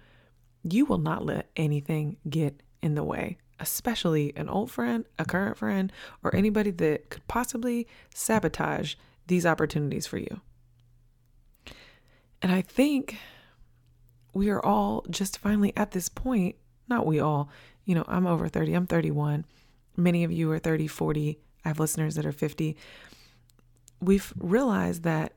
You 0.65 0.87
will 0.87 0.99
not 0.99 1.25
let 1.25 1.51
anything 1.55 2.17
get 2.29 2.63
in 2.83 2.97
the 2.97 3.05
way 3.05 3.39
especially 3.61 4.33
an 4.37 4.49
old 4.49 4.71
friend, 4.71 5.05
a 5.19 5.25
current 5.25 5.57
friend, 5.57 5.93
or 6.23 6.35
anybody 6.35 6.71
that 6.71 7.11
could 7.11 7.27
possibly 7.29 7.87
sabotage 8.15 8.95
these 9.29 9.47
opportunities 9.47 10.07
for 10.07 10.19
you. 10.19 10.41
And 12.43 12.53
I 12.53 12.63
think 12.63 13.19
we 14.33 14.51
are 14.51 14.65
all 14.65 15.05
just 15.11 15.39
finally 15.39 15.73
at 15.77 15.93
this 15.93 16.09
point, 16.09 16.57
not 16.89 17.07
we 17.07 17.21
all, 17.21 17.51
you 17.85 17.95
know, 17.95 18.05
I'm 18.07 18.27
over 18.27 18.49
30, 18.49 18.75
I'm 18.75 18.87
31. 18.87 19.45
Many 19.97 20.25
of 20.25 20.33
you 20.33 20.51
are 20.53 20.59
30, 20.59 20.87
40. 20.87 21.39
I 21.65 21.69
have 21.69 21.81
listeners 21.81 22.15
that 22.15 22.27
are 22.27 22.33
50. 22.33 22.77
We've 24.01 24.33
realized 24.37 25.03
that 25.03 25.33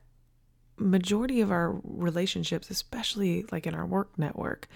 majority 0.76 1.40
of 1.40 1.50
our 1.50 1.80
relationships, 1.82 2.70
especially 2.70 3.44
like 3.50 3.66
in 3.66 3.74
our 3.74 3.86
work 3.86 4.18
network, 4.18 4.68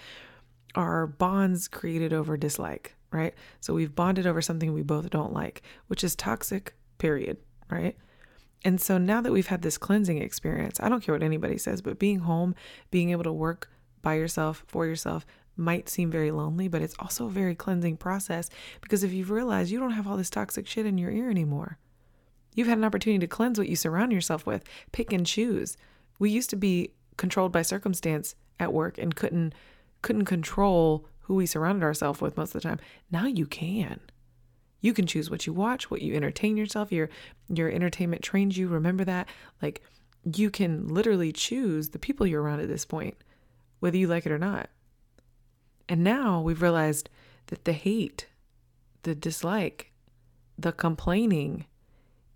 are 0.75 1.07
bonds 1.07 1.69
created 1.69 2.13
over 2.13 2.37
dislike 2.37 2.97
right? 3.11 3.35
So 3.61 3.75
we've 3.75 3.95
bonded 3.95 4.27
over 4.27 4.43
something 4.43 4.73
we 4.73 4.83
both 4.83 5.11
don't 5.11 5.33
like, 5.33 5.63
which 5.87 6.05
is 6.05 6.15
toxic, 6.15 6.75
period, 6.99 7.39
right? 7.71 7.97
And 8.65 8.81
so 8.81 8.99
now 8.99 9.21
that 9.21 9.33
we've 9.33 9.47
had 9.47 9.63
this 9.63 9.79
cleansing 9.79 10.19
experience, 10.19 10.81
I 10.81 10.89
don't 10.89 11.03
care 11.03 11.15
what 11.15 11.23
anybody 11.23 11.59
says, 11.59 11.83
but 11.83 11.99
being 11.99 12.21
home, 12.21 12.55
being 12.91 13.11
able 13.11 13.25
to 13.25 13.33
work 13.33 13.71
by 14.03 14.15
yourself, 14.15 14.65
for 14.67 14.87
yourself, 14.87 15.25
might 15.57 15.89
seem 15.89 16.11
very 16.11 16.31
lonely, 16.31 16.69
but 16.69 16.83
it's 16.83 16.95
also 16.99 17.27
a 17.27 17.31
very 17.31 17.55
cleansing 17.55 17.97
process 17.97 18.51
because 18.81 19.03
if 19.03 19.13
you've 19.13 19.31
realized 19.31 19.71
you 19.71 19.81
don't 19.81 19.93
have 19.93 20.07
all 20.07 20.17
this 20.17 20.31
toxic 20.31 20.67
shit 20.67 20.87
in 20.87 20.99
your 20.99 21.11
ear 21.11 21.31
anymore, 21.31 21.79
you've 22.55 22.69
had 22.69 22.79
an 22.79 22.85
opportunity 22.85 23.19
to 23.21 23.27
cleanse 23.27 23.59
what 23.59 23.69
you 23.69 23.77
surround 23.77 24.13
yourself 24.13 24.47
with, 24.47 24.65
pick 24.93 25.13
and 25.13 25.27
choose. 25.27 25.77
We 26.19 26.31
used 26.31 26.51
to 26.51 26.57
be 26.57 26.93
controlled 27.17 27.53
by 27.53 27.63
circumstance 27.63 28.35
at 28.61 28.73
work 28.73 28.99
and 28.99 29.15
couldn't 29.15 29.55
couldn't 30.03 30.27
control 30.27 31.07
who 31.21 31.35
we 31.35 31.47
surrounded 31.47 31.83
ourselves 31.83 32.21
with 32.21 32.37
most 32.37 32.55
of 32.55 32.63
the 32.63 32.69
time. 32.69 32.79
Now 33.11 33.27
you 33.27 33.47
can. 33.47 34.01
You 34.87 34.95
can 34.95 35.09
choose 35.09 35.29
what 35.29 35.49
you 35.49 35.53
watch, 35.53 35.91
what 35.91 36.01
you 36.01 36.15
entertain 36.15 36.57
yourself. 36.57 36.93
Your 36.93 37.11
your 37.49 37.69
entertainment 37.69 38.23
trains 38.23 38.57
you. 38.57 38.69
Remember 38.69 39.03
that? 39.03 39.29
Like 39.61 39.83
you 40.23 40.49
can 40.49 40.87
literally 40.87 41.33
choose 41.33 41.89
the 41.89 41.99
people 41.99 42.25
you're 42.25 42.41
around 42.41 42.61
at 42.61 42.69
this 42.69 42.85
point, 42.85 43.17
whether 43.81 43.97
you 43.97 44.07
like 44.07 44.27
it 44.27 44.31
or 44.31 44.39
not. 44.39 44.71
And 45.89 46.05
now 46.05 46.41
we've 46.41 46.63
realized 46.63 47.11
that 47.47 47.65
the 47.65 47.73
hate, 47.73 48.29
the 49.03 49.17
dislike, 49.17 49.91
the 50.57 50.71
complaining, 50.71 51.67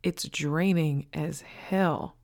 it's 0.03 0.25
draining 0.25 1.07
as 1.15 1.43
hell. 1.43 2.17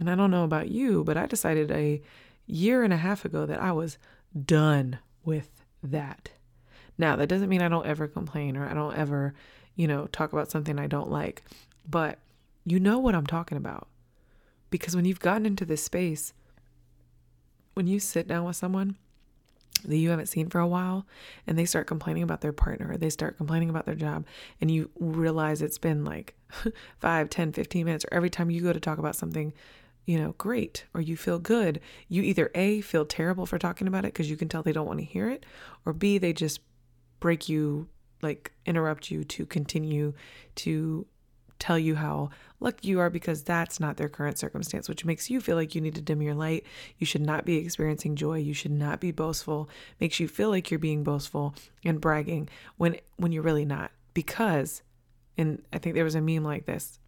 And 0.00 0.10
I 0.10 0.16
don't 0.16 0.32
know 0.32 0.42
about 0.42 0.68
you, 0.68 1.04
but 1.04 1.16
I 1.16 1.26
decided 1.26 1.70
a 1.70 2.02
year 2.48 2.82
and 2.82 2.92
a 2.92 2.96
half 2.96 3.24
ago 3.24 3.46
that 3.46 3.62
I 3.62 3.70
was 3.70 3.98
done 4.44 4.98
with 5.24 5.62
that. 5.80 6.32
Now, 6.98 7.16
that 7.16 7.28
doesn't 7.28 7.48
mean 7.48 7.62
I 7.62 7.68
don't 7.68 7.86
ever 7.86 8.06
complain 8.06 8.56
or 8.56 8.68
I 8.68 8.74
don't 8.74 8.96
ever, 8.96 9.34
you 9.76 9.86
know, 9.86 10.06
talk 10.06 10.32
about 10.32 10.50
something 10.50 10.78
I 10.78 10.86
don't 10.86 11.10
like, 11.10 11.42
but 11.88 12.18
you 12.64 12.78
know 12.78 12.98
what 12.98 13.14
I'm 13.14 13.26
talking 13.26 13.58
about. 13.58 13.88
Because 14.70 14.96
when 14.96 15.04
you've 15.04 15.20
gotten 15.20 15.46
into 15.46 15.64
this 15.64 15.82
space, 15.82 16.32
when 17.74 17.86
you 17.86 17.98
sit 17.98 18.28
down 18.28 18.44
with 18.44 18.56
someone 18.56 18.96
that 19.84 19.96
you 19.96 20.10
haven't 20.10 20.26
seen 20.26 20.48
for 20.48 20.60
a 20.60 20.66
while 20.66 21.06
and 21.46 21.58
they 21.58 21.64
start 21.64 21.86
complaining 21.86 22.22
about 22.22 22.40
their 22.40 22.52
partner, 22.52 22.92
or 22.92 22.96
they 22.96 23.10
start 23.10 23.36
complaining 23.36 23.70
about 23.70 23.86
their 23.86 23.94
job, 23.94 24.24
and 24.60 24.70
you 24.70 24.90
realize 24.98 25.60
it's 25.60 25.78
been 25.78 26.04
like 26.04 26.34
5, 27.00 27.30
10, 27.30 27.52
15 27.52 27.84
minutes, 27.84 28.04
or 28.04 28.14
every 28.14 28.30
time 28.30 28.50
you 28.50 28.62
go 28.62 28.72
to 28.72 28.80
talk 28.80 28.98
about 28.98 29.16
something 29.16 29.52
you 30.04 30.18
know, 30.18 30.34
great, 30.36 30.84
or 30.94 31.00
you 31.00 31.16
feel 31.16 31.38
good, 31.38 31.80
you 32.08 32.22
either 32.22 32.50
A, 32.54 32.80
feel 32.80 33.04
terrible 33.04 33.46
for 33.46 33.58
talking 33.58 33.86
about 33.86 34.04
it 34.04 34.12
because 34.12 34.28
you 34.28 34.36
can 34.36 34.48
tell 34.48 34.62
they 34.62 34.72
don't 34.72 34.86
want 34.86 34.98
to 34.98 35.04
hear 35.04 35.28
it, 35.28 35.46
or 35.86 35.92
B, 35.92 36.18
they 36.18 36.32
just 36.32 36.60
break 37.22 37.48
you, 37.48 37.88
like 38.20 38.52
interrupt 38.66 39.10
you 39.10 39.24
to 39.24 39.46
continue 39.46 40.12
to 40.56 41.06
tell 41.60 41.78
you 41.78 41.94
how 41.94 42.28
lucky 42.58 42.88
you 42.88 42.98
are 42.98 43.08
because 43.08 43.44
that's 43.44 43.78
not 43.78 43.96
their 43.96 44.08
current 44.08 44.36
circumstance, 44.36 44.88
which 44.88 45.04
makes 45.04 45.30
you 45.30 45.40
feel 45.40 45.54
like 45.54 45.76
you 45.76 45.80
need 45.80 45.94
to 45.94 46.02
dim 46.02 46.20
your 46.20 46.34
light. 46.34 46.66
You 46.98 47.06
should 47.06 47.22
not 47.22 47.44
be 47.44 47.56
experiencing 47.56 48.16
joy. 48.16 48.38
You 48.38 48.52
should 48.52 48.72
not 48.72 48.98
be 48.98 49.12
boastful. 49.12 49.70
Makes 50.00 50.18
you 50.18 50.26
feel 50.26 50.50
like 50.50 50.70
you're 50.70 50.80
being 50.80 51.04
boastful 51.04 51.54
and 51.84 52.00
bragging 52.00 52.48
when 52.76 52.96
when 53.16 53.30
you're 53.30 53.44
really 53.44 53.64
not. 53.64 53.92
Because, 54.14 54.82
and 55.38 55.62
I 55.72 55.78
think 55.78 55.94
there 55.94 56.04
was 56.04 56.16
a 56.16 56.20
meme 56.20 56.44
like 56.44 56.66
this 56.66 56.98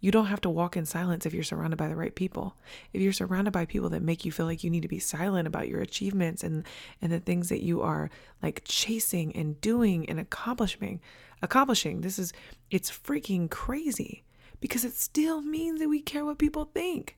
you 0.00 0.10
don't 0.10 0.26
have 0.26 0.40
to 0.42 0.50
walk 0.50 0.76
in 0.76 0.84
silence 0.84 1.24
if 1.24 1.32
you're 1.32 1.44
surrounded 1.44 1.76
by 1.76 1.88
the 1.88 1.96
right 1.96 2.14
people. 2.14 2.56
If 2.92 3.00
you're 3.00 3.12
surrounded 3.12 3.52
by 3.52 3.66
people 3.66 3.88
that 3.90 4.02
make 4.02 4.24
you 4.24 4.32
feel 4.32 4.46
like 4.46 4.64
you 4.64 4.70
need 4.70 4.82
to 4.82 4.88
be 4.88 4.98
silent 4.98 5.46
about 5.46 5.68
your 5.68 5.80
achievements 5.80 6.42
and 6.42 6.64
and 7.00 7.12
the 7.12 7.20
things 7.20 7.48
that 7.48 7.62
you 7.62 7.82
are 7.82 8.10
like 8.42 8.62
chasing 8.64 9.34
and 9.36 9.60
doing 9.60 10.08
and 10.08 10.18
accomplishing, 10.18 11.00
accomplishing. 11.40 12.00
This 12.00 12.18
is 12.18 12.32
it's 12.70 12.90
freaking 12.90 13.48
crazy 13.48 14.24
because 14.60 14.84
it 14.84 14.94
still 14.94 15.40
means 15.40 15.80
that 15.80 15.88
we 15.88 16.00
care 16.00 16.24
what 16.24 16.38
people 16.38 16.64
think. 16.64 17.16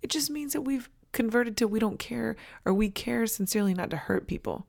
It 0.00 0.10
just 0.10 0.30
means 0.30 0.52
that 0.52 0.62
we've 0.62 0.88
converted 1.12 1.56
to 1.58 1.68
we 1.68 1.78
don't 1.78 1.98
care 1.98 2.36
or 2.64 2.72
we 2.72 2.90
care 2.90 3.26
sincerely 3.26 3.74
not 3.74 3.90
to 3.90 3.96
hurt 3.96 4.26
people. 4.26 4.66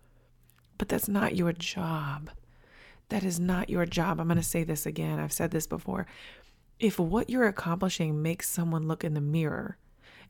But 0.78 0.90
that's 0.90 1.08
not 1.08 1.36
your 1.36 1.54
job. 1.54 2.30
That 3.10 3.24
is 3.24 3.40
not 3.40 3.70
your 3.70 3.86
job. 3.86 4.20
I'm 4.20 4.28
going 4.28 4.38
to 4.38 4.44
say 4.44 4.64
this 4.64 4.86
again. 4.86 5.20
I've 5.20 5.34
said 5.34 5.52
this 5.52 5.68
before 5.68 6.08
if 6.80 7.00
what 7.00 7.30
you're 7.30 7.48
accomplishing 7.48 8.22
makes 8.22 8.50
someone 8.50 8.88
look 8.88 9.04
in 9.04 9.14
the 9.14 9.22
mirror 9.22 9.78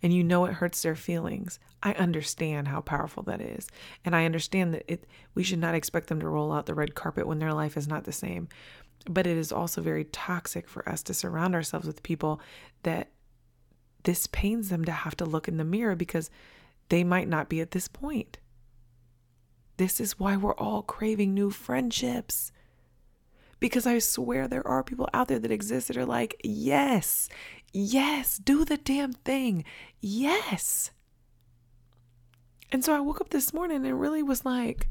and 0.02 0.14
you 0.14 0.24
know 0.24 0.46
it 0.46 0.54
hurts 0.54 0.82
their 0.82 0.96
feelings, 0.96 1.60
I 1.82 1.94
understand 1.94 2.68
how 2.68 2.82
powerful 2.82 3.24
that 3.24 3.42
is. 3.42 3.68
And 4.04 4.16
I 4.16 4.26
understand 4.26 4.74
that 4.74 4.84
it 4.92 5.06
we 5.34 5.44
should 5.44 5.60
not 5.60 5.76
expect 5.76 6.08
them 6.08 6.20
to 6.20 6.30
roll 6.30 6.52
out 6.52 6.66
the 6.66 6.74
red 6.74 6.96
carpet 6.96 7.28
when 7.28 7.40
their 7.40 7.54
life 7.54 7.78
is 7.78 7.88
not 7.88 8.04
the 8.04 8.12
same. 8.12 8.50
But 9.10 9.28
it 9.28 9.38
is 9.38 9.52
also 9.52 9.82
very 9.82 10.06
toxic 10.06 10.68
for 10.68 10.88
us 10.88 11.04
to 11.04 11.14
surround 11.14 11.56
ourselves 11.56 11.88
with 11.88 12.04
people 12.04 12.40
that 12.84 13.10
this 14.04 14.28
pains 14.28 14.70
them 14.70 14.86
to 14.86 14.92
have 14.92 15.16
to 15.18 15.26
look 15.26 15.48
in 15.48 15.58
the 15.58 15.64
mirror 15.64 15.96
because 15.96 16.30
they 16.90 17.04
might 17.04 17.28
not 17.28 17.50
be 17.50 17.62
at 17.62 17.72
this 17.72 17.88
point. 17.88 18.38
This 19.78 20.00
is 20.00 20.20
why 20.20 20.38
we're 20.38 20.56
all 20.56 20.84
craving 20.84 21.34
new 21.34 21.50
friendships. 21.50 22.52
Because 23.64 23.88
I 23.88 24.00
swear 24.00 24.50
there 24.50 24.68
are 24.68 24.84
people 24.84 25.08
out 25.14 25.30
there 25.30 25.40
that 25.40 25.50
exist 25.50 25.88
that 25.88 25.96
are 25.96 26.06
like, 26.06 26.36
yes, 26.44 27.30
yes, 27.72 28.38
do 28.38 28.66
the 28.66 28.76
damn 28.76 29.14
thing. 29.14 29.64
Yes. 30.02 30.92
And 32.74 32.84
so 32.84 32.94
I 32.94 33.00
woke 33.00 33.22
up 33.22 33.30
this 33.30 33.54
morning 33.54 33.86
and 33.86 34.02
really 34.02 34.22
was 34.22 34.44
like, 34.44 34.90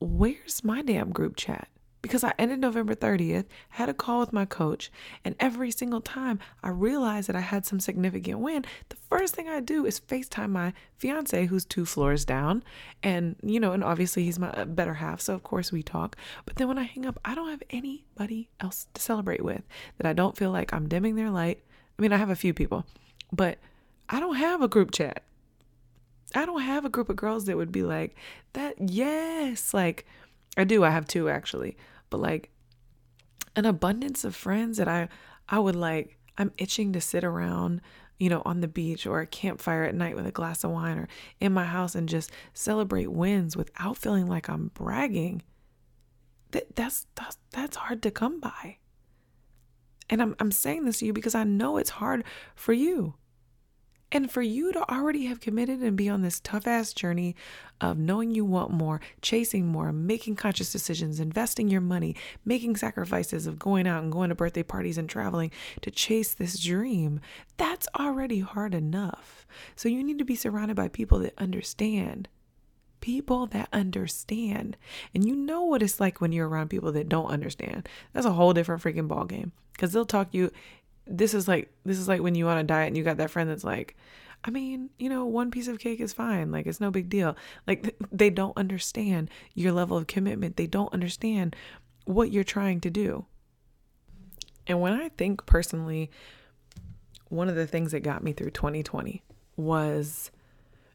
where's 0.00 0.64
my 0.64 0.82
damn 0.82 1.12
group 1.12 1.36
chat? 1.36 1.68
Because 2.02 2.24
I 2.24 2.32
ended 2.38 2.60
November 2.60 2.94
30th, 2.94 3.44
had 3.70 3.88
a 3.88 3.94
call 3.94 4.20
with 4.20 4.32
my 4.32 4.44
coach, 4.44 4.90
and 5.24 5.34
every 5.38 5.70
single 5.70 6.00
time 6.00 6.38
I 6.62 6.70
realized 6.70 7.28
that 7.28 7.36
I 7.36 7.40
had 7.40 7.66
some 7.66 7.80
significant 7.80 8.38
win, 8.38 8.64
the 8.88 8.96
first 8.96 9.34
thing 9.34 9.48
I 9.48 9.60
do 9.60 9.84
is 9.84 10.00
FaceTime 10.00 10.50
my 10.50 10.72
fiance 10.96 11.46
who's 11.46 11.64
two 11.64 11.84
floors 11.84 12.24
down. 12.24 12.62
And, 13.02 13.36
you 13.42 13.60
know, 13.60 13.72
and 13.72 13.84
obviously 13.84 14.24
he's 14.24 14.38
my 14.38 14.50
uh, 14.50 14.64
better 14.64 14.94
half, 14.94 15.20
so 15.20 15.34
of 15.34 15.42
course 15.42 15.72
we 15.72 15.82
talk. 15.82 16.16
But 16.46 16.56
then 16.56 16.68
when 16.68 16.78
I 16.78 16.84
hang 16.84 17.06
up, 17.06 17.18
I 17.24 17.34
don't 17.34 17.50
have 17.50 17.62
anybody 17.70 18.48
else 18.60 18.86
to 18.94 19.02
celebrate 19.02 19.44
with 19.44 19.62
that 19.98 20.06
I 20.06 20.12
don't 20.12 20.36
feel 20.36 20.50
like 20.50 20.72
I'm 20.72 20.88
dimming 20.88 21.16
their 21.16 21.30
light. 21.30 21.62
I 21.98 22.02
mean, 22.02 22.12
I 22.12 22.16
have 22.16 22.30
a 22.30 22.36
few 22.36 22.54
people, 22.54 22.86
but 23.32 23.58
I 24.08 24.20
don't 24.20 24.36
have 24.36 24.62
a 24.62 24.68
group 24.68 24.90
chat. 24.90 25.22
I 26.34 26.46
don't 26.46 26.62
have 26.62 26.84
a 26.84 26.88
group 26.88 27.08
of 27.08 27.16
girls 27.16 27.46
that 27.46 27.56
would 27.56 27.72
be 27.72 27.82
like, 27.82 28.16
that, 28.52 28.76
yes, 28.78 29.74
like, 29.74 30.06
I 30.56 30.64
do. 30.64 30.84
I 30.84 30.90
have 30.90 31.06
two 31.06 31.28
actually, 31.28 31.76
but 32.10 32.20
like 32.20 32.50
an 33.56 33.66
abundance 33.66 34.24
of 34.24 34.34
friends 34.34 34.78
that 34.78 34.88
I 34.88 35.08
I 35.48 35.58
would 35.58 35.76
like. 35.76 36.16
I'm 36.38 36.52
itching 36.56 36.92
to 36.94 37.00
sit 37.00 37.22
around, 37.22 37.82
you 38.18 38.30
know, 38.30 38.40
on 38.46 38.60
the 38.60 38.68
beach 38.68 39.06
or 39.06 39.20
a 39.20 39.26
campfire 39.26 39.84
at 39.84 39.94
night 39.94 40.16
with 40.16 40.26
a 40.26 40.32
glass 40.32 40.64
of 40.64 40.70
wine 40.70 40.96
or 40.96 41.08
in 41.38 41.52
my 41.52 41.64
house 41.64 41.94
and 41.94 42.08
just 42.08 42.30
celebrate 42.54 43.12
wins 43.12 43.56
without 43.56 43.98
feeling 43.98 44.26
like 44.26 44.48
I'm 44.48 44.68
bragging. 44.68 45.42
That 46.52 46.74
that's 46.76 47.06
that's 47.14 47.36
that's 47.50 47.76
hard 47.76 48.02
to 48.02 48.10
come 48.10 48.40
by. 48.40 48.78
And 50.08 50.22
I'm 50.22 50.34
I'm 50.38 50.52
saying 50.52 50.84
this 50.84 51.00
to 51.00 51.06
you 51.06 51.12
because 51.12 51.34
I 51.34 51.44
know 51.44 51.76
it's 51.76 51.90
hard 51.90 52.24
for 52.54 52.72
you. 52.72 53.14
And 54.12 54.30
for 54.30 54.42
you 54.42 54.72
to 54.72 54.90
already 54.92 55.26
have 55.26 55.40
committed 55.40 55.80
and 55.80 55.96
be 55.96 56.08
on 56.08 56.22
this 56.22 56.40
tough 56.40 56.66
ass 56.66 56.92
journey 56.92 57.36
of 57.80 57.96
knowing 57.96 58.34
you 58.34 58.44
want 58.44 58.72
more, 58.72 59.00
chasing 59.22 59.66
more, 59.66 59.92
making 59.92 60.36
conscious 60.36 60.72
decisions, 60.72 61.20
investing 61.20 61.68
your 61.68 61.80
money, 61.80 62.16
making 62.44 62.76
sacrifices 62.76 63.46
of 63.46 63.58
going 63.58 63.86
out 63.86 64.02
and 64.02 64.12
going 64.12 64.28
to 64.30 64.34
birthday 64.34 64.64
parties 64.64 64.98
and 64.98 65.08
traveling 65.08 65.52
to 65.80 65.90
chase 65.90 66.34
this 66.34 66.58
dream, 66.58 67.20
that's 67.56 67.86
already 67.98 68.40
hard 68.40 68.74
enough. 68.74 69.46
So 69.76 69.88
you 69.88 70.02
need 70.02 70.18
to 70.18 70.24
be 70.24 70.34
surrounded 70.34 70.76
by 70.76 70.88
people 70.88 71.20
that 71.20 71.34
understand. 71.38 72.28
People 73.00 73.46
that 73.46 73.68
understand. 73.72 74.76
And 75.14 75.24
you 75.24 75.36
know 75.36 75.62
what 75.62 75.82
it's 75.82 76.00
like 76.00 76.20
when 76.20 76.32
you're 76.32 76.48
around 76.48 76.68
people 76.68 76.92
that 76.92 77.08
don't 77.08 77.30
understand. 77.30 77.88
That's 78.12 78.26
a 78.26 78.32
whole 78.32 78.52
different 78.52 78.82
freaking 78.82 79.08
ball 79.08 79.24
game. 79.24 79.52
Cause 79.78 79.92
they'll 79.92 80.04
talk 80.04 80.34
you 80.34 80.50
this 81.06 81.34
is 81.34 81.48
like 81.48 81.72
this 81.84 81.98
is 81.98 82.08
like 82.08 82.20
when 82.20 82.34
you 82.34 82.48
on 82.48 82.58
a 82.58 82.64
diet 82.64 82.88
and 82.88 82.96
you 82.96 83.02
got 83.02 83.16
that 83.16 83.30
friend 83.30 83.50
that's 83.50 83.64
like 83.64 83.96
I 84.42 84.50
mean, 84.50 84.90
you 84.98 85.08
know, 85.08 85.26
one 85.26 85.50
piece 85.50 85.68
of 85.68 85.78
cake 85.78 86.00
is 86.00 86.12
fine. 86.12 86.50
Like, 86.50 86.66
it's 86.66 86.80
no 86.80 86.90
big 86.90 87.10
deal. 87.10 87.36
Like, 87.66 87.94
they 88.10 88.30
don't 88.30 88.56
understand 88.56 89.28
your 89.54 89.72
level 89.72 89.96
of 89.96 90.06
commitment. 90.06 90.56
They 90.56 90.66
don't 90.66 90.92
understand 90.94 91.54
what 92.06 92.32
you're 92.32 92.44
trying 92.44 92.80
to 92.80 92.90
do. 92.90 93.26
And 94.66 94.80
when 94.80 94.94
I 94.94 95.10
think 95.10 95.44
personally, 95.44 96.10
one 97.28 97.48
of 97.48 97.54
the 97.54 97.66
things 97.66 97.92
that 97.92 98.00
got 98.00 98.24
me 98.24 98.32
through 98.32 98.52
2020 98.52 99.22
was, 99.56 100.30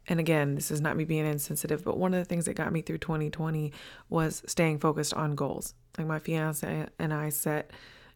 and 0.07 0.19
again, 0.19 0.55
this 0.55 0.71
is 0.71 0.81
not 0.81 0.97
me 0.97 1.03
being 1.03 1.25
insensitive, 1.25 1.83
but 1.83 1.97
one 1.97 2.15
of 2.15 2.19
the 2.19 2.25
things 2.25 2.45
that 2.45 2.55
got 2.55 2.73
me 2.73 2.81
through 2.81 2.97
2020 2.97 3.71
was 4.09 4.41
staying 4.47 4.79
focused 4.79 5.13
on 5.13 5.35
goals. 5.35 5.75
Like, 5.99 6.07
my 6.07 6.17
fiance 6.17 6.87
and 6.97 7.13
I 7.13 7.29
set 7.29 7.69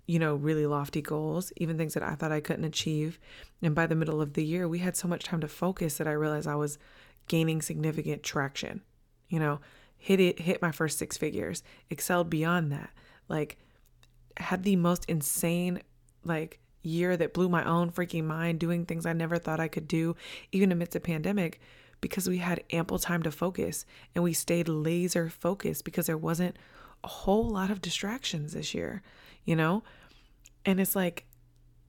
you 0.09 0.17
know, 0.17 0.33
really 0.33 0.65
lofty 0.65 1.03
goals, 1.03 1.53
even 1.57 1.77
things 1.77 1.93
that 1.93 2.01
I 2.01 2.15
thought 2.15 2.31
I 2.31 2.39
couldn't 2.39 2.65
achieve. 2.65 3.19
And 3.61 3.75
by 3.75 3.85
the 3.85 3.93
middle 3.93 4.23
of 4.23 4.33
the 4.33 4.43
year, 4.43 4.67
we 4.67 4.79
had 4.79 4.97
so 4.97 5.07
much 5.07 5.23
time 5.23 5.39
to 5.41 5.47
focus 5.47 5.97
that 5.97 6.07
I 6.07 6.13
realized 6.13 6.47
I 6.47 6.55
was 6.55 6.79
gaining 7.27 7.61
significant 7.61 8.23
traction. 8.23 8.81
You 9.27 9.39
know, 9.39 9.59
hit 9.97 10.19
it, 10.19 10.39
hit 10.39 10.63
my 10.63 10.71
first 10.71 10.97
six 10.97 11.15
figures, 11.15 11.61
excelled 11.91 12.27
beyond 12.27 12.71
that. 12.71 12.89
Like, 13.27 13.59
had 14.37 14.63
the 14.63 14.77
most 14.77 15.05
insane, 15.05 15.79
like, 16.25 16.59
year 16.81 17.15
that 17.15 17.35
blew 17.35 17.47
my 17.47 17.63
own 17.63 17.91
freaking 17.91 18.23
mind, 18.23 18.59
doing 18.59 18.87
things 18.87 19.05
I 19.05 19.13
never 19.13 19.37
thought 19.37 19.59
I 19.59 19.67
could 19.67 19.87
do, 19.87 20.15
even 20.51 20.71
amidst 20.71 20.95
a 20.95 20.99
pandemic, 20.99 21.59
because 22.01 22.27
we 22.27 22.39
had 22.39 22.63
ample 22.71 22.97
time 22.97 23.21
to 23.21 23.31
focus 23.31 23.85
and 24.15 24.23
we 24.23 24.33
stayed 24.33 24.69
laser 24.69 25.29
focused 25.29 25.85
because 25.85 26.07
there 26.07 26.17
wasn't 26.17 26.57
a 27.03 27.07
whole 27.07 27.47
lot 27.47 27.69
of 27.69 27.79
distractions 27.79 28.53
this 28.53 28.73
year, 28.73 29.03
you 29.49 29.55
know? 29.55 29.81
And 30.63 30.79
it's 30.79 30.95
like 30.95 31.25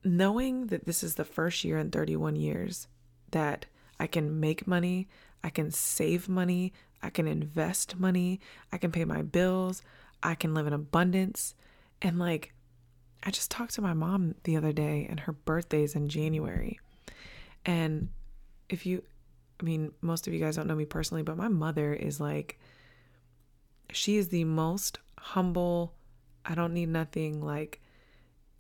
knowing 0.03 0.69
that 0.69 0.87
this 0.87 1.03
is 1.03 1.17
the 1.17 1.27
first 1.27 1.63
year 1.63 1.77
in 1.77 1.91
31 1.91 2.35
years 2.35 2.89
that 3.33 3.67
I 4.01 4.07
can 4.07 4.41
make 4.41 4.67
money, 4.67 5.09
I 5.45 5.51
can 5.51 5.71
save 5.71 6.27
money, 6.27 6.73
I 7.03 7.11
can 7.11 7.29
invest 7.29 8.01
money, 8.01 8.41
I 8.73 8.79
can 8.79 8.91
pay 8.91 9.05
my 9.05 9.21
bills, 9.21 9.83
I 10.23 10.35
can 10.37 10.55
live 10.55 10.67
in 10.67 10.73
abundance. 10.73 11.55
And 12.01 12.19
like, 12.19 12.55
I 13.23 13.31
just 13.31 13.51
talked 13.51 13.75
to 13.75 13.83
my 13.83 13.93
mom 13.93 14.37
the 14.45 14.57
other 14.57 14.73
day, 14.73 15.07
and 15.11 15.21
her 15.21 15.33
birthday's 15.33 15.95
in 15.95 16.09
January. 16.09 16.81
And 17.67 18.09
if 18.71 18.87
you, 18.87 19.03
I 19.61 19.65
mean, 19.65 19.93
most 20.01 20.27
of 20.27 20.33
you 20.33 20.41
guys 20.41 20.57
don't 20.57 20.67
know 20.67 20.75
me 20.75 20.87
personally, 20.87 21.23
but 21.23 21.37
my 21.37 21.49
mother 21.49 21.93
is 21.93 22.21
like, 22.21 22.59
she 23.93 24.17
is 24.17 24.29
the 24.29 24.45
most 24.45 24.99
humble, 25.19 25.93
I 26.51 26.55
don't 26.55 26.75
need 26.75 26.89
nothing, 26.91 27.41
like, 27.41 27.81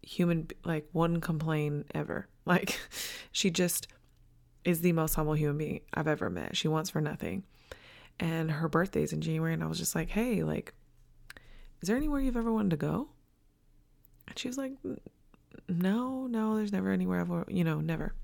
human 0.03 0.49
like 0.65 0.89
one 0.93 1.21
complain 1.21 1.85
ever. 1.95 2.27
Like 2.47 2.81
she 3.31 3.51
just 3.51 3.87
is 4.65 4.81
the 4.81 4.93
most 4.93 5.15
humble 5.15 5.35
human 5.35 5.59
being 5.59 5.81
I've 5.95 6.09
ever 6.09 6.29
met. 6.31 6.57
She 6.57 6.67
wants 6.67 6.91
for 6.91 7.01
nothing. 7.01 7.45
And 8.19 8.51
her 8.51 8.69
birthday's 8.69 9.13
in 9.13 9.21
January 9.21 9.55
and 9.55 9.63
I 9.63 9.69
was 9.69 9.79
just 9.79 9.95
like, 9.95 10.09
"Hey, 10.09 10.43
like 10.43 10.75
is 11.81 11.87
there 11.87 11.97
anywhere 11.97 12.21
you've 12.21 12.39
ever 12.39 12.53
wanted 12.53 12.71
to 12.71 12.77
go?" 12.77 13.11
And 14.27 14.37
she 14.37 14.49
was 14.49 14.59
like, 14.59 14.73
"No, 15.69 16.27
no, 16.27 16.57
there's 16.57 16.73
never 16.73 16.91
anywhere 16.91 17.21
I've, 17.21 17.55
you 17.55 17.63
know, 17.63 17.81
never." 17.81 18.15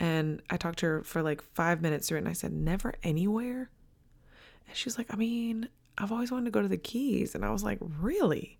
And 0.00 0.40
I 0.48 0.56
talked 0.56 0.78
to 0.78 0.86
her 0.86 1.02
for 1.02 1.20
like 1.20 1.42
5 1.42 1.82
minutes 1.82 2.08
through 2.08 2.18
it 2.18 2.20
and 2.20 2.28
I 2.28 2.32
said, 2.32 2.52
"Never 2.52 2.94
anywhere?" 3.02 3.70
And 4.66 4.76
she 4.76 4.86
was 4.86 4.96
like, 4.96 5.12
"I 5.12 5.16
mean, 5.16 5.68
I've 5.98 6.12
always 6.12 6.30
wanted 6.30 6.46
to 6.46 6.52
go 6.52 6.62
to 6.62 6.68
the 6.68 6.78
Keys." 6.78 7.34
And 7.34 7.44
I 7.44 7.50
was 7.50 7.64
like, 7.64 7.78
"Really?" 7.82 8.57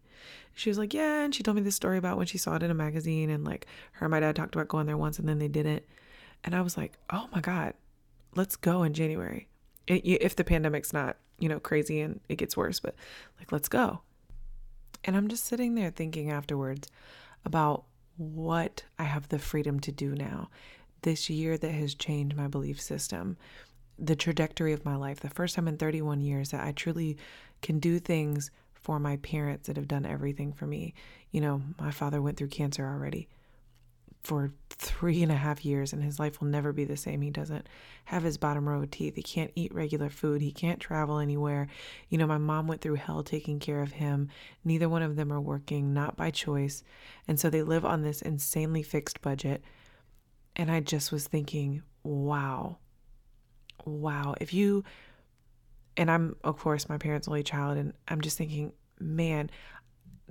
She 0.54 0.70
was 0.70 0.78
like, 0.78 0.92
Yeah. 0.94 1.22
And 1.22 1.34
she 1.34 1.42
told 1.42 1.56
me 1.56 1.62
this 1.62 1.76
story 1.76 1.98
about 1.98 2.16
when 2.16 2.26
she 2.26 2.38
saw 2.38 2.56
it 2.56 2.62
in 2.62 2.70
a 2.70 2.74
magazine 2.74 3.30
and 3.30 3.44
like 3.44 3.66
her 3.92 4.06
and 4.06 4.10
my 4.10 4.20
dad 4.20 4.36
talked 4.36 4.54
about 4.54 4.68
going 4.68 4.86
there 4.86 4.96
once 4.96 5.18
and 5.18 5.28
then 5.28 5.38
they 5.38 5.48
didn't. 5.48 5.84
And 6.44 6.54
I 6.54 6.62
was 6.62 6.76
like, 6.76 6.98
Oh 7.10 7.28
my 7.32 7.40
God, 7.40 7.74
let's 8.34 8.56
go 8.56 8.82
in 8.82 8.94
January. 8.94 9.48
if 9.86 10.36
the 10.36 10.44
pandemic's 10.44 10.92
not, 10.92 11.16
you 11.38 11.48
know, 11.48 11.60
crazy 11.60 12.00
and 12.00 12.20
it 12.28 12.36
gets 12.36 12.56
worse, 12.56 12.80
but 12.80 12.94
like, 13.38 13.52
let's 13.52 13.68
go. 13.68 14.00
And 15.04 15.16
I'm 15.16 15.28
just 15.28 15.46
sitting 15.46 15.74
there 15.74 15.90
thinking 15.90 16.30
afterwards 16.30 16.88
about 17.44 17.84
what 18.16 18.82
I 18.98 19.04
have 19.04 19.28
the 19.28 19.38
freedom 19.38 19.80
to 19.80 19.92
do 19.92 20.14
now. 20.14 20.50
This 21.02 21.30
year 21.30 21.56
that 21.56 21.70
has 21.70 21.94
changed 21.94 22.36
my 22.36 22.48
belief 22.48 22.80
system, 22.80 23.36
the 23.98 24.16
trajectory 24.16 24.72
of 24.72 24.84
my 24.84 24.96
life, 24.96 25.20
the 25.20 25.30
first 25.30 25.54
time 25.54 25.68
in 25.68 25.76
31 25.76 26.20
years 26.20 26.50
that 26.50 26.64
I 26.64 26.72
truly 26.72 27.16
can 27.62 27.78
do 27.78 27.98
things 27.98 28.50
for 28.80 28.98
my 28.98 29.16
parents 29.18 29.66
that 29.66 29.76
have 29.76 29.88
done 29.88 30.06
everything 30.06 30.52
for 30.52 30.66
me. 30.66 30.94
You 31.30 31.40
know, 31.40 31.62
my 31.78 31.90
father 31.90 32.22
went 32.22 32.36
through 32.36 32.48
cancer 32.48 32.86
already 32.86 33.28
for 34.22 34.52
three 34.70 35.22
and 35.22 35.32
a 35.32 35.36
half 35.36 35.64
years, 35.64 35.92
and 35.92 36.02
his 36.02 36.18
life 36.18 36.40
will 36.40 36.48
never 36.48 36.72
be 36.72 36.84
the 36.84 36.96
same. 36.96 37.22
He 37.22 37.30
doesn't 37.30 37.66
have 38.06 38.22
his 38.22 38.36
bottom 38.36 38.68
row 38.68 38.82
of 38.82 38.90
teeth. 38.90 39.16
He 39.16 39.22
can't 39.22 39.52
eat 39.54 39.74
regular 39.74 40.10
food. 40.10 40.42
He 40.42 40.52
can't 40.52 40.80
travel 40.80 41.18
anywhere. 41.18 41.68
You 42.08 42.18
know, 42.18 42.26
my 42.26 42.38
mom 42.38 42.66
went 42.66 42.80
through 42.80 42.96
hell 42.96 43.22
taking 43.22 43.58
care 43.58 43.80
of 43.80 43.92
him. 43.92 44.28
Neither 44.64 44.88
one 44.88 45.02
of 45.02 45.16
them 45.16 45.32
are 45.32 45.40
working, 45.40 45.94
not 45.94 46.16
by 46.16 46.30
choice. 46.30 46.82
And 47.26 47.38
so 47.38 47.48
they 47.48 47.62
live 47.62 47.84
on 47.84 48.02
this 48.02 48.22
insanely 48.22 48.82
fixed 48.82 49.20
budget. 49.22 49.62
And 50.56 50.70
I 50.70 50.80
just 50.80 51.12
was 51.12 51.26
thinking, 51.26 51.82
wow, 52.02 52.78
wow, 53.84 54.34
if 54.40 54.52
you 54.52 54.84
and 55.98 56.10
I'm 56.10 56.36
of 56.44 56.56
course 56.56 56.88
my 56.88 56.96
parents' 56.96 57.28
only 57.28 57.42
child, 57.42 57.76
and 57.76 57.92
I'm 58.06 58.22
just 58.22 58.38
thinking, 58.38 58.72
man, 58.98 59.50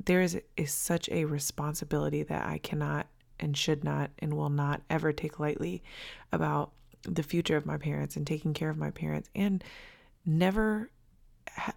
there 0.03 0.21
is 0.21 0.39
is 0.55 0.73
such 0.73 1.09
a 1.09 1.25
responsibility 1.25 2.23
that 2.23 2.47
I 2.47 2.57
cannot 2.57 3.07
and 3.39 3.55
should 3.55 3.83
not 3.83 4.09
and 4.19 4.33
will 4.33 4.49
not 4.49 4.81
ever 4.89 5.11
take 5.11 5.39
lightly 5.39 5.83
about 6.31 6.71
the 7.03 7.21
future 7.21 7.57
of 7.57 7.65
my 7.65 7.77
parents 7.77 8.15
and 8.15 8.25
taking 8.25 8.53
care 8.53 8.69
of 8.69 8.77
my 8.77 8.89
parents 8.89 9.29
and 9.35 9.63
never 10.25 10.89
ha- 11.49 11.73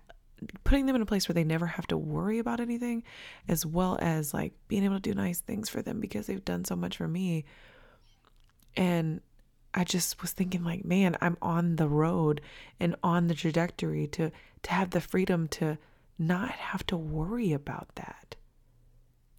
putting 0.64 0.86
them 0.86 0.96
in 0.96 1.02
a 1.02 1.06
place 1.06 1.28
where 1.28 1.34
they 1.34 1.44
never 1.44 1.66
have 1.66 1.86
to 1.88 1.98
worry 1.98 2.38
about 2.38 2.60
anything 2.60 3.02
as 3.46 3.66
well 3.66 3.98
as 4.00 4.32
like 4.32 4.54
being 4.68 4.84
able 4.84 4.96
to 4.96 5.00
do 5.00 5.14
nice 5.14 5.40
things 5.40 5.68
for 5.68 5.82
them 5.82 6.00
because 6.00 6.26
they've 6.26 6.44
done 6.44 6.64
so 6.64 6.74
much 6.74 6.96
for 6.96 7.06
me. 7.06 7.44
And 8.76 9.20
I 9.72 9.84
just 9.84 10.20
was 10.20 10.32
thinking 10.32 10.64
like, 10.64 10.84
man, 10.84 11.16
I'm 11.20 11.36
on 11.40 11.76
the 11.76 11.88
road 11.88 12.40
and 12.78 12.96
on 13.02 13.28
the 13.28 13.34
trajectory 13.34 14.06
to 14.08 14.30
to 14.62 14.70
have 14.70 14.90
the 14.90 15.00
freedom 15.00 15.48
to 15.48 15.78
not 16.18 16.50
have 16.50 16.84
to 16.86 16.96
worry 16.96 17.52
about 17.52 17.88
that. 17.94 18.36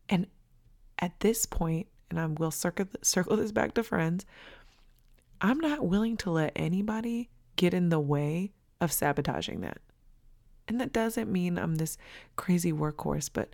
And 0.10 0.28
at 1.00 1.20
this 1.20 1.46
point, 1.46 1.88
and 2.10 2.20
I 2.20 2.26
will 2.26 2.52
circle 2.52 2.88
circle 3.02 3.38
this 3.38 3.52
back 3.52 3.74
to 3.76 3.84
friends, 3.84 4.26
I'm 5.42 5.60
not 5.60 5.86
willing 5.86 6.18
to 6.18 6.32
let 6.32 6.54
anybody 6.56 7.30
get 7.56 7.74
in 7.74 7.90
the 7.90 8.00
way 8.00 8.52
of 8.80 8.92
sabotaging 8.92 9.62
that. 9.62 9.80
And 10.68 10.80
that 10.80 10.94
doesn't 10.94 11.32
mean 11.32 11.58
I'm 11.58 11.76
this 11.76 11.98
crazy 12.36 12.72
workhorse, 12.72 13.30
but 13.32 13.50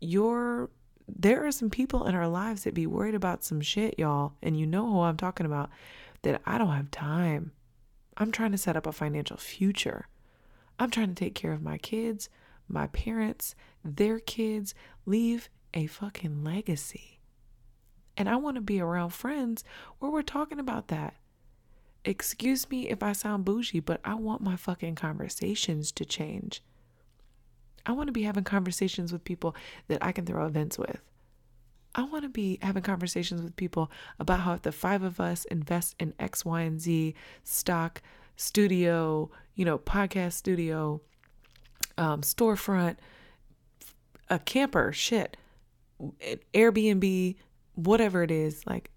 you're 0.00 0.68
there 1.08 1.46
are 1.46 1.52
some 1.52 1.70
people 1.70 2.06
in 2.06 2.14
our 2.14 2.28
lives 2.28 2.64
that 2.64 2.74
be 2.74 2.86
worried 2.86 3.14
about 3.14 3.44
some 3.44 3.60
shit, 3.60 3.98
y'all, 3.98 4.32
and 4.42 4.58
you 4.58 4.66
know 4.66 4.90
who 4.90 5.00
I'm 5.00 5.16
talking 5.16 5.46
about, 5.46 5.70
that 6.22 6.42
I 6.44 6.58
don't 6.58 6.74
have 6.74 6.90
time. 6.90 7.52
I'm 8.16 8.32
trying 8.32 8.52
to 8.52 8.58
set 8.58 8.76
up 8.76 8.86
a 8.86 8.92
financial 8.92 9.36
future. 9.36 10.08
I'm 10.78 10.90
trying 10.90 11.08
to 11.08 11.14
take 11.14 11.34
care 11.34 11.52
of 11.52 11.62
my 11.62 11.78
kids, 11.78 12.28
my 12.68 12.88
parents, 12.88 13.54
their 13.84 14.18
kids, 14.18 14.74
leave 15.04 15.48
a 15.74 15.86
fucking 15.86 16.42
legacy. 16.42 17.20
And 18.16 18.28
I 18.28 18.36
want 18.36 18.56
to 18.56 18.62
be 18.62 18.80
around 18.80 19.10
friends 19.10 19.62
where 19.98 20.10
we're 20.10 20.22
talking 20.22 20.58
about 20.58 20.88
that. 20.88 21.14
Excuse 22.04 22.70
me 22.70 22.88
if 22.88 23.02
I 23.02 23.12
sound 23.12 23.44
bougie, 23.44 23.80
but 23.80 24.00
I 24.04 24.14
want 24.14 24.40
my 24.40 24.56
fucking 24.56 24.94
conversations 24.94 25.92
to 25.92 26.04
change. 26.04 26.62
I 27.86 27.92
want 27.92 28.08
to 28.08 28.12
be 28.12 28.22
having 28.22 28.44
conversations 28.44 29.12
with 29.12 29.24
people 29.24 29.54
that 29.88 30.02
I 30.02 30.12
can 30.12 30.26
throw 30.26 30.44
events 30.44 30.78
with. 30.78 31.00
I 31.94 32.02
want 32.02 32.24
to 32.24 32.28
be 32.28 32.58
having 32.60 32.82
conversations 32.82 33.40
with 33.40 33.56
people 33.56 33.90
about 34.18 34.40
how 34.40 34.52
if 34.52 34.62
the 34.62 34.72
five 34.72 35.02
of 35.02 35.18
us 35.18 35.46
invest 35.46 35.94
in 35.98 36.12
X, 36.18 36.44
Y, 36.44 36.60
and 36.60 36.80
Z 36.80 37.14
stock, 37.42 38.02
studio, 38.36 39.30
you 39.54 39.64
know, 39.64 39.78
podcast 39.78 40.32
studio, 40.32 41.00
um, 41.96 42.20
storefront, 42.20 42.96
a 44.28 44.38
camper, 44.38 44.92
shit, 44.92 45.38
Airbnb, 46.52 47.36
whatever 47.76 48.22
it 48.22 48.30
is, 48.30 48.66
like 48.66 48.90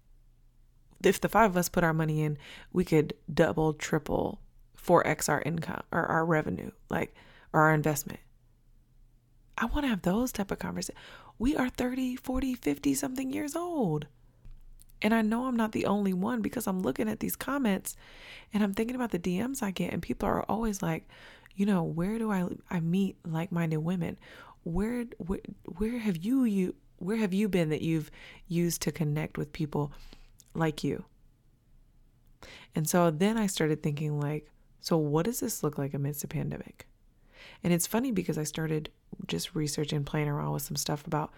if 1.02 1.20
the 1.20 1.28
five 1.28 1.50
of 1.50 1.56
us 1.56 1.70
put 1.70 1.84
our 1.84 1.94
money 1.94 2.22
in, 2.22 2.36
we 2.72 2.84
could 2.84 3.14
double, 3.32 3.72
triple, 3.72 4.40
4x 4.76 5.28
our 5.28 5.40
income 5.42 5.82
or 5.92 6.04
our 6.04 6.26
revenue, 6.26 6.70
like, 6.90 7.14
or 7.52 7.62
our 7.62 7.72
investment. 7.72 8.20
I 9.60 9.66
want 9.66 9.84
to 9.84 9.88
have 9.88 10.02
those 10.02 10.32
type 10.32 10.50
of 10.50 10.58
conversations. 10.58 10.98
We 11.38 11.54
are 11.54 11.68
30, 11.68 12.16
40, 12.16 12.54
50 12.54 12.94
something 12.94 13.30
years 13.32 13.54
old. 13.54 14.06
And 15.02 15.14
I 15.14 15.22
know 15.22 15.46
I'm 15.46 15.56
not 15.56 15.72
the 15.72 15.86
only 15.86 16.12
one 16.12 16.42
because 16.42 16.66
I'm 16.66 16.80
looking 16.80 17.08
at 17.08 17.20
these 17.20 17.36
comments 17.36 17.96
and 18.52 18.62
I'm 18.62 18.74
thinking 18.74 18.96
about 18.96 19.10
the 19.10 19.18
DMs 19.18 19.62
I 19.62 19.70
get 19.70 19.92
and 19.92 20.02
people 20.02 20.28
are 20.28 20.42
always 20.42 20.82
like, 20.82 21.08
you 21.54 21.66
know, 21.66 21.82
where 21.82 22.18
do 22.18 22.30
I 22.30 22.46
I 22.70 22.80
meet 22.80 23.16
like-minded 23.26 23.78
women? 23.78 24.18
Where 24.62 25.04
where 25.18 25.40
where 25.78 25.98
have 25.98 26.18
you 26.18 26.44
you 26.44 26.74
where 26.98 27.16
have 27.16 27.32
you 27.32 27.48
been 27.48 27.70
that 27.70 27.82
you've 27.82 28.10
used 28.46 28.82
to 28.82 28.92
connect 28.92 29.38
with 29.38 29.52
people 29.52 29.92
like 30.54 30.84
you? 30.84 31.04
And 32.74 32.88
so 32.88 33.10
then 33.10 33.36
I 33.38 33.46
started 33.46 33.82
thinking 33.82 34.20
like, 34.20 34.50
so 34.80 34.96
what 34.96 35.24
does 35.26 35.40
this 35.40 35.62
look 35.62 35.78
like 35.78 35.94
amidst 35.94 36.24
a 36.24 36.28
pandemic? 36.28 36.86
And 37.62 37.72
it's 37.72 37.86
funny 37.86 38.10
because 38.10 38.38
I 38.38 38.44
started 38.44 38.90
just 39.26 39.54
researching, 39.54 40.04
playing 40.04 40.28
around 40.28 40.52
with 40.52 40.62
some 40.62 40.76
stuff 40.76 41.06
about 41.06 41.32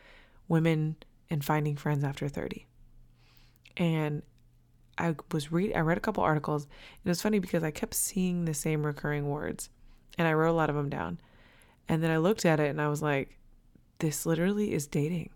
women 0.49 0.97
and 1.31 1.45
finding 1.45 1.77
friends 1.77 2.05
after 2.05 2.29
30. 2.29 2.67
And 3.77 4.23
I 4.99 5.17
was 5.33 5.51
read 5.51 5.73
I 5.75 5.81
read 5.81 5.97
a 5.97 6.03
couple 6.03 6.23
articles 6.23 6.65
and 6.65 7.07
it 7.07 7.09
was 7.09 7.23
funny 7.23 7.39
because 7.39 7.63
I 7.63 7.71
kept 7.71 7.95
seeing 7.95 8.45
the 8.45 8.53
same 8.55 8.85
recurring 8.85 9.29
words 9.31 9.71
and 10.19 10.29
I 10.29 10.35
wrote 10.35 10.51
a 10.51 10.53
lot 10.53 10.71
of 10.71 10.77
them 10.77 10.91
down. 10.91 11.19
And 11.89 12.03
then 12.03 12.11
I 12.11 12.19
looked 12.19 12.45
at 12.45 12.61
it 12.61 12.69
and 12.69 12.81
I 12.81 12.89
was 12.89 13.03
like, 13.03 13.39
this 13.99 14.27
literally 14.27 14.73
is 14.73 14.87
dating. 14.87 15.31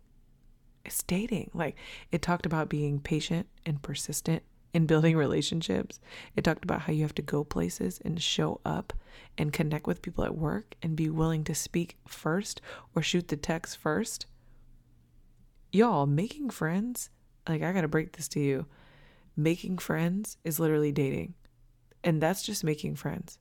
It's 0.85 1.03
dating. 1.03 1.51
Like 1.55 1.77
it 2.13 2.23
talked 2.23 2.47
about 2.47 2.69
being 2.69 3.01
patient 3.01 3.47
and 3.65 3.83
persistent 3.83 4.43
in 4.77 4.85
building 4.85 5.17
relationships. 5.17 6.01
It 6.37 6.45
talked 6.45 6.63
about 6.63 6.83
how 6.83 6.93
you 6.93 7.01
have 7.01 7.15
to 7.15 7.23
go 7.23 7.45
places 7.45 7.99
and 8.05 8.21
show 8.21 8.61
up 8.63 8.93
and 9.39 9.51
connect 9.51 9.87
with 9.87 10.03
people 10.03 10.23
at 10.23 10.37
work 10.37 10.75
and 10.83 10.95
be 10.95 11.09
willing 11.09 11.45
to 11.45 11.55
speak 11.55 11.97
first 12.07 12.61
or 12.95 13.01
shoot 13.01 13.29
the 13.29 13.39
text 13.39 13.79
first. 13.79 14.27
Y'all, 15.73 16.05
making 16.05 16.51
friends, 16.51 17.09
like 17.49 17.63
I 17.63 17.73
got 17.73 17.81
to 17.81 17.89
break 17.89 18.19
this 18.19 18.29
to 18.29 18.41
you. 18.41 18.67
Making 19.35 19.79
friends 19.79 20.37
is 20.45 20.61
literally 20.61 20.93
dating. 20.93 21.33
And 22.05 22.21
that's 22.21 22.43
just 22.43 22.63
making 22.63 22.97
friends. 22.97 23.39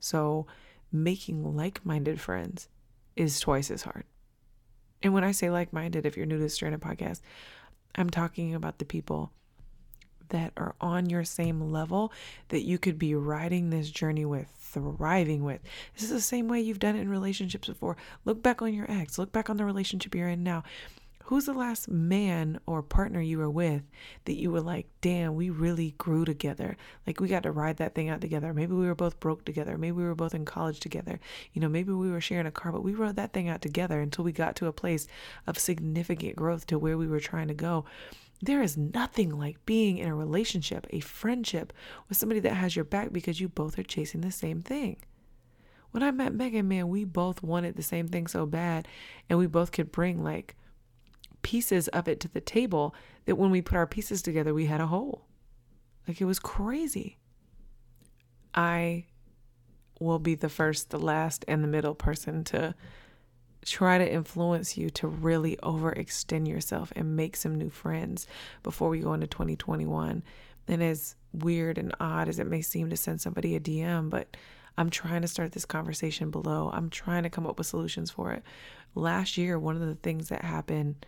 So, 0.00 0.46
making 0.92 1.56
like 1.56 1.84
minded 1.86 2.20
friends 2.20 2.68
is 3.16 3.40
twice 3.40 3.70
as 3.70 3.84
hard. 3.84 4.04
And 5.02 5.14
when 5.14 5.24
I 5.24 5.32
say 5.32 5.48
like 5.48 5.72
minded, 5.72 6.04
if 6.04 6.14
you're 6.14 6.26
new 6.26 6.36
to 6.36 6.42
the 6.42 6.50
Stranded 6.50 6.82
podcast, 6.82 7.22
I'm 7.94 8.10
talking 8.10 8.54
about 8.54 8.78
the 8.78 8.84
people 8.84 9.32
that 10.28 10.52
are 10.56 10.74
on 10.80 11.08
your 11.08 11.24
same 11.24 11.70
level 11.70 12.12
that 12.48 12.62
you 12.62 12.78
could 12.78 12.98
be 12.98 13.14
riding 13.14 13.70
this 13.70 13.90
journey 13.90 14.24
with, 14.24 14.48
thriving 14.56 15.44
with. 15.44 15.60
This 15.94 16.04
is 16.04 16.10
the 16.10 16.20
same 16.20 16.48
way 16.48 16.60
you've 16.60 16.78
done 16.78 16.96
it 16.96 17.00
in 17.00 17.08
relationships 17.08 17.68
before. 17.68 17.96
Look 18.24 18.42
back 18.42 18.62
on 18.62 18.74
your 18.74 18.90
ex, 18.90 19.18
look 19.18 19.32
back 19.32 19.50
on 19.50 19.56
the 19.56 19.64
relationship 19.64 20.14
you're 20.14 20.28
in 20.28 20.42
now. 20.42 20.64
Who's 21.28 21.46
the 21.46 21.54
last 21.54 21.88
man 21.88 22.60
or 22.66 22.82
partner 22.82 23.18
you 23.18 23.38
were 23.38 23.48
with 23.48 23.80
that 24.26 24.36
you 24.36 24.50
were 24.50 24.60
like, 24.60 24.88
damn, 25.00 25.34
we 25.34 25.48
really 25.48 25.94
grew 25.96 26.26
together? 26.26 26.76
Like, 27.06 27.18
we 27.18 27.28
got 27.28 27.44
to 27.44 27.50
ride 27.50 27.78
that 27.78 27.94
thing 27.94 28.10
out 28.10 28.20
together. 28.20 28.52
Maybe 28.52 28.74
we 28.74 28.84
were 28.84 28.94
both 28.94 29.20
broke 29.20 29.42
together. 29.42 29.78
Maybe 29.78 29.92
we 29.92 30.04
were 30.04 30.14
both 30.14 30.34
in 30.34 30.44
college 30.44 30.80
together. 30.80 31.18
You 31.54 31.62
know, 31.62 31.68
maybe 31.70 31.92
we 31.92 32.10
were 32.10 32.20
sharing 32.20 32.44
a 32.44 32.50
car, 32.50 32.72
but 32.72 32.84
we 32.84 32.92
rode 32.92 33.16
that 33.16 33.32
thing 33.32 33.48
out 33.48 33.62
together 33.62 34.02
until 34.02 34.22
we 34.22 34.32
got 34.32 34.54
to 34.56 34.66
a 34.66 34.72
place 34.72 35.06
of 35.46 35.58
significant 35.58 36.36
growth 36.36 36.66
to 36.66 36.78
where 36.78 36.98
we 36.98 37.06
were 37.06 37.20
trying 37.20 37.48
to 37.48 37.54
go. 37.54 37.86
There 38.44 38.62
is 38.62 38.76
nothing 38.76 39.30
like 39.30 39.64
being 39.64 39.96
in 39.96 40.08
a 40.08 40.14
relationship, 40.14 40.86
a 40.90 41.00
friendship 41.00 41.72
with 42.08 42.18
somebody 42.18 42.40
that 42.40 42.52
has 42.54 42.76
your 42.76 42.84
back 42.84 43.10
because 43.10 43.40
you 43.40 43.48
both 43.48 43.78
are 43.78 43.82
chasing 43.82 44.20
the 44.20 44.30
same 44.30 44.60
thing. 44.60 44.98
When 45.92 46.02
I 46.02 46.10
met 46.10 46.34
Megan, 46.34 46.68
man, 46.68 46.88
we 46.88 47.04
both 47.04 47.42
wanted 47.42 47.76
the 47.76 47.82
same 47.82 48.06
thing 48.06 48.26
so 48.26 48.44
bad, 48.44 48.86
and 49.30 49.38
we 49.38 49.46
both 49.46 49.72
could 49.72 49.90
bring 49.90 50.22
like 50.22 50.56
pieces 51.40 51.88
of 51.88 52.06
it 52.06 52.20
to 52.20 52.28
the 52.28 52.40
table 52.42 52.94
that 53.24 53.36
when 53.36 53.50
we 53.50 53.62
put 53.62 53.76
our 53.76 53.86
pieces 53.86 54.20
together, 54.20 54.52
we 54.52 54.66
had 54.66 54.80
a 54.80 54.88
whole. 54.88 55.24
Like 56.06 56.20
it 56.20 56.26
was 56.26 56.38
crazy. 56.38 57.16
I 58.54 59.06
will 60.00 60.18
be 60.18 60.34
the 60.34 60.50
first, 60.50 60.90
the 60.90 60.98
last, 60.98 61.46
and 61.48 61.64
the 61.64 61.68
middle 61.68 61.94
person 61.94 62.44
to 62.44 62.74
try 63.64 63.98
to 63.98 64.12
influence 64.12 64.76
you 64.76 64.90
to 64.90 65.08
really 65.08 65.56
overextend 65.62 66.48
yourself 66.48 66.92
and 66.96 67.16
make 67.16 67.36
some 67.36 67.54
new 67.54 67.70
friends 67.70 68.26
before 68.62 68.88
we 68.88 69.00
go 69.00 69.14
into 69.14 69.26
2021. 69.26 70.22
And 70.68 70.82
as 70.82 71.16
weird 71.32 71.78
and 71.78 71.94
odd 72.00 72.28
as 72.28 72.38
it 72.38 72.46
may 72.46 72.62
seem 72.62 72.90
to 72.90 72.96
send 72.96 73.20
somebody 73.20 73.56
a 73.56 73.60
DM, 73.60 74.10
but 74.10 74.36
I'm 74.76 74.90
trying 74.90 75.22
to 75.22 75.28
start 75.28 75.52
this 75.52 75.64
conversation 75.64 76.30
below. 76.30 76.70
I'm 76.72 76.90
trying 76.90 77.22
to 77.22 77.30
come 77.30 77.46
up 77.46 77.58
with 77.58 77.66
solutions 77.66 78.10
for 78.10 78.32
it. 78.32 78.42
Last 78.94 79.36
year, 79.36 79.58
one 79.58 79.76
of 79.76 79.82
the 79.82 79.94
things 79.96 80.28
that 80.28 80.44
happened, 80.44 81.06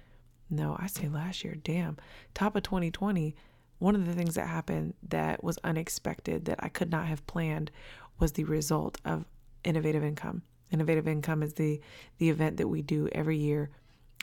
no, 0.51 0.77
I 0.79 0.87
say 0.87 1.09
last 1.09 1.45
year, 1.45 1.55
damn, 1.55 1.97
top 2.35 2.57
of 2.57 2.63
2020, 2.63 3.35
one 3.79 3.95
of 3.95 4.07
the 4.07 4.15
things 4.15 4.35
that 4.35 4.47
happened 4.47 4.95
that 5.09 5.43
was 5.43 5.59
unexpected 5.65 6.47
that 6.47 6.63
I 6.63 6.69
could 6.69 6.91
not 6.91 7.07
have 7.07 7.27
planned 7.27 7.71
was 8.19 8.33
the 8.33 8.45
result 8.45 8.99
of 9.05 9.27
innovative 9.65 10.03
income. 10.03 10.43
Innovative 10.71 11.09
Income 11.09 11.43
is 11.43 11.55
the 11.55 11.81
the 12.19 12.31
event 12.31 12.57
that 12.57 12.69
we 12.69 12.83
do 12.83 13.09
every 13.13 13.37
year 13.37 13.71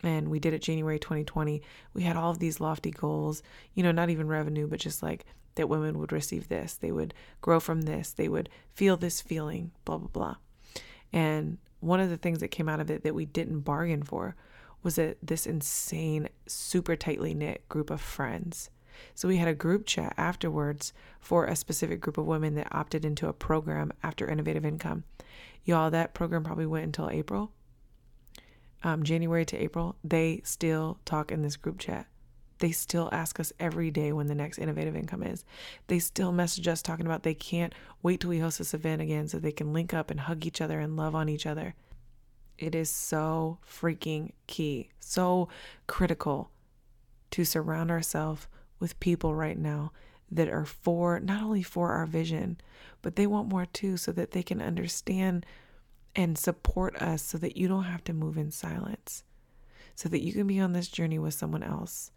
and 0.03 0.29
we 0.29 0.39
did 0.39 0.53
it 0.53 0.61
January 0.61 0.99
2020. 0.99 1.61
We 1.93 2.03
had 2.03 2.17
all 2.17 2.31
of 2.31 2.39
these 2.39 2.59
lofty 2.59 2.91
goals, 2.91 3.41
you 3.73 3.83
know, 3.83 3.91
not 3.91 4.09
even 4.09 4.27
revenue, 4.27 4.67
but 4.67 4.79
just 4.79 5.01
like 5.01 5.25
that 5.55 5.69
women 5.69 5.99
would 5.99 6.11
receive 6.11 6.49
this, 6.49 6.73
they 6.73 6.91
would 6.91 7.13
grow 7.41 7.59
from 7.59 7.83
this, 7.83 8.11
they 8.11 8.27
would 8.27 8.49
feel 8.73 8.97
this 8.97 9.21
feeling, 9.21 9.71
blah 9.85 9.97
blah 9.97 10.09
blah. 10.09 10.35
And 11.11 11.57
one 11.79 11.99
of 11.99 12.09
the 12.09 12.17
things 12.17 12.39
that 12.39 12.47
came 12.49 12.69
out 12.69 12.79
of 12.79 12.89
it 12.89 13.03
that 13.03 13.15
we 13.15 13.25
didn't 13.25 13.61
bargain 13.61 14.03
for 14.03 14.35
was 14.81 14.95
that 14.95 15.17
this 15.21 15.45
insane, 15.45 16.27
super 16.47 16.95
tightly 16.95 17.33
knit 17.33 17.67
group 17.69 17.89
of 17.89 18.01
friends. 18.01 18.69
So 19.15 19.27
we 19.27 19.37
had 19.37 19.47
a 19.47 19.53
group 19.53 19.85
chat 19.85 20.13
afterwards 20.17 20.93
for 21.19 21.45
a 21.45 21.55
specific 21.55 22.01
group 22.01 22.17
of 22.17 22.25
women 22.25 22.55
that 22.55 22.67
opted 22.71 23.05
into 23.05 23.27
a 23.27 23.33
program 23.33 23.91
after 24.03 24.27
Innovative 24.27 24.65
Income. 24.65 25.03
Y'all, 25.63 25.91
that 25.91 26.13
program 26.13 26.43
probably 26.43 26.65
went 26.65 26.85
until 26.85 27.09
April, 27.09 27.51
um, 28.83 29.03
January 29.03 29.45
to 29.45 29.57
April. 29.57 29.95
They 30.03 30.41
still 30.43 30.99
talk 31.05 31.31
in 31.31 31.41
this 31.41 31.55
group 31.55 31.79
chat. 31.79 32.07
They 32.59 32.71
still 32.71 33.09
ask 33.11 33.39
us 33.39 33.51
every 33.59 33.91
day 33.91 34.13
when 34.13 34.27
the 34.27 34.35
next 34.35 34.57
innovative 34.57 34.95
income 34.95 35.23
is. 35.23 35.43
They 35.87 35.99
still 35.99 36.31
message 36.31 36.67
us 36.67 36.81
talking 36.81 37.05
about 37.05 37.23
they 37.23 37.33
can't 37.33 37.73
wait 38.01 38.21
till 38.21 38.29
we 38.29 38.39
host 38.39 38.57
this 38.57 38.73
event 38.73 39.01
again 39.01 39.27
so 39.27 39.37
they 39.37 39.51
can 39.51 39.73
link 39.73 39.93
up 39.93 40.09
and 40.11 40.19
hug 40.19 40.45
each 40.45 40.61
other 40.61 40.79
and 40.79 40.95
love 40.95 41.15
on 41.15 41.29
each 41.29 41.45
other. 41.45 41.75
It 42.57 42.75
is 42.75 42.89
so 42.89 43.57
freaking 43.67 44.31
key, 44.47 44.89
so 44.99 45.49
critical 45.87 46.51
to 47.31 47.43
surround 47.43 47.89
ourselves 47.89 48.47
with 48.83 48.99
people 48.99 49.33
right 49.33 49.57
now 49.57 49.93
that 50.29 50.49
are 50.49 50.65
for 50.65 51.17
not 51.21 51.41
only 51.41 51.63
for 51.63 51.93
our 51.93 52.05
vision, 52.05 52.59
but 53.01 53.15
they 53.15 53.25
want 53.25 53.47
more 53.47 53.65
too 53.65 53.95
so 53.95 54.11
that 54.11 54.31
they 54.31 54.43
can 54.43 54.61
understand 54.61 55.45
and 56.17 56.37
support 56.37 56.93
us 56.97 57.21
so 57.23 57.37
that 57.37 57.55
you 57.55 57.69
don't 57.69 57.85
have 57.85 58.03
to 58.03 58.11
move 58.11 58.37
in 58.37 58.51
silence, 58.51 59.23
so 59.95 60.09
that 60.09 60.21
you 60.21 60.33
can 60.33 60.47
be 60.47 60.59
on 60.59 60.73
this 60.73 60.89
journey 60.89 61.17
with 61.17 61.33
someone 61.33 61.63
else. 61.63 62.11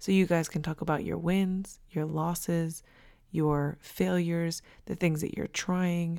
So 0.00 0.10
you 0.10 0.26
guys 0.26 0.48
can 0.48 0.60
talk 0.60 0.80
about 0.80 1.04
your 1.04 1.18
wins, 1.18 1.78
your 1.92 2.04
losses, 2.04 2.82
your 3.30 3.78
failures, 3.80 4.60
the 4.86 4.96
things 4.96 5.20
that 5.20 5.36
you're 5.36 5.46
trying, 5.46 6.18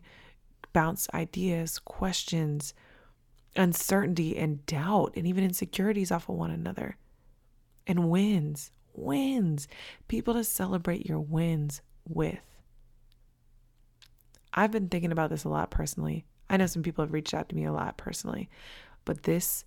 bounce 0.71 1.09
ideas, 1.13 1.77
questions, 1.77 2.73
uncertainty, 3.57 4.37
and 4.37 4.65
doubt, 4.65 5.11
and 5.17 5.27
even 5.27 5.43
insecurities 5.43 6.09
off 6.09 6.29
of 6.29 6.35
one 6.35 6.51
another. 6.51 6.95
And 7.85 8.09
wins, 8.09 8.71
wins, 8.93 9.67
people 10.07 10.33
to 10.33 10.43
celebrate 10.43 11.05
your 11.05 11.19
wins 11.19 11.81
with. 12.07 12.39
I've 14.53 14.71
been 14.71 14.89
thinking 14.89 15.11
about 15.11 15.29
this 15.29 15.43
a 15.43 15.49
lot 15.49 15.71
personally. 15.71 16.25
I 16.49 16.57
know 16.57 16.65
some 16.65 16.83
people 16.83 17.03
have 17.03 17.13
reached 17.13 17.33
out 17.33 17.49
to 17.49 17.55
me 17.55 17.65
a 17.65 17.71
lot 17.71 17.97
personally, 17.97 18.49
but 19.05 19.23
this 19.23 19.63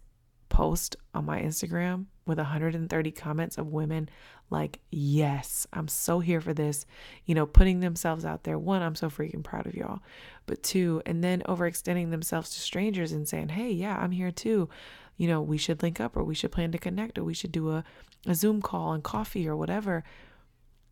post 0.49 0.97
on 1.15 1.25
my 1.25 1.41
Instagram 1.41 2.07
with 2.27 2.37
130 2.37 3.11
comments 3.13 3.57
of 3.57 3.69
women 3.69 4.09
like, 4.51 4.81
yes, 4.91 5.67
I'm 5.73 5.89
so 5.89 6.21
here 6.21 6.43
for 6.43 6.53
this, 6.53 6.85
you 7.25 7.35
know, 7.35 7.47
putting 7.47 7.81
themselves 7.81 8.27
out 8.27 8.45
there. 8.45 8.59
One, 8.59 8.83
I'm 8.83 8.95
so 8.95 9.09
freaking 9.09 9.43
proud 9.43 9.67
of 9.67 9.75
y'all. 9.75 10.01
But 10.45 10.63
two, 10.63 11.01
and 11.07 11.25
then 11.25 11.43
overextending 11.49 12.11
themselves 12.11 12.51
to 12.51 12.61
strangers 12.61 13.13
and 13.13 13.27
saying, 13.27 13.49
hey, 13.49 13.71
yeah, 13.71 13.97
I'm 13.97 14.11
here 14.11 14.31
too. 14.31 14.69
You 15.17 15.29
know, 15.29 15.41
we 15.41 15.59
should 15.59 15.83
link 15.83 16.01
up 16.01 16.17
or 16.17 16.25
we 16.25 16.35
should 16.35 16.53
plan 16.53 16.73
to 16.73 16.79
connect 16.79 17.19
or 17.19 17.25
we 17.25 17.35
should 17.35 17.53
do 17.53 17.71
a, 17.71 17.85
a 18.27 18.35
Zoom 18.35 18.63
call 18.63 18.93
and 18.93 19.03
coffee 19.03 19.49
or 19.49 19.57
whatever. 19.57 20.05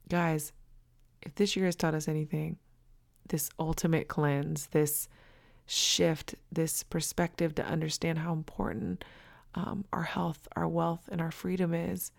Guys, 0.09 0.53
if 1.23 1.35
this 1.35 1.57
year 1.57 1.67
has 1.67 1.77
taught 1.77 1.95
us 1.95 2.09
anything, 2.09 2.59
this 3.29 3.51
ultimate 3.59 4.09
cleanse, 4.09 4.69
this 4.69 5.09
shift, 5.67 6.35
this 6.51 6.83
perspective 6.83 7.55
to 7.55 7.65
understand 7.65 8.19
how 8.19 8.33
important 8.33 9.05
um, 9.55 9.85
our 9.93 10.03
health, 10.03 10.49
our 10.57 10.69
wealth, 10.69 11.09
and 11.11 11.21
our 11.21 11.31
freedom 11.31 11.75
is, 11.75 12.13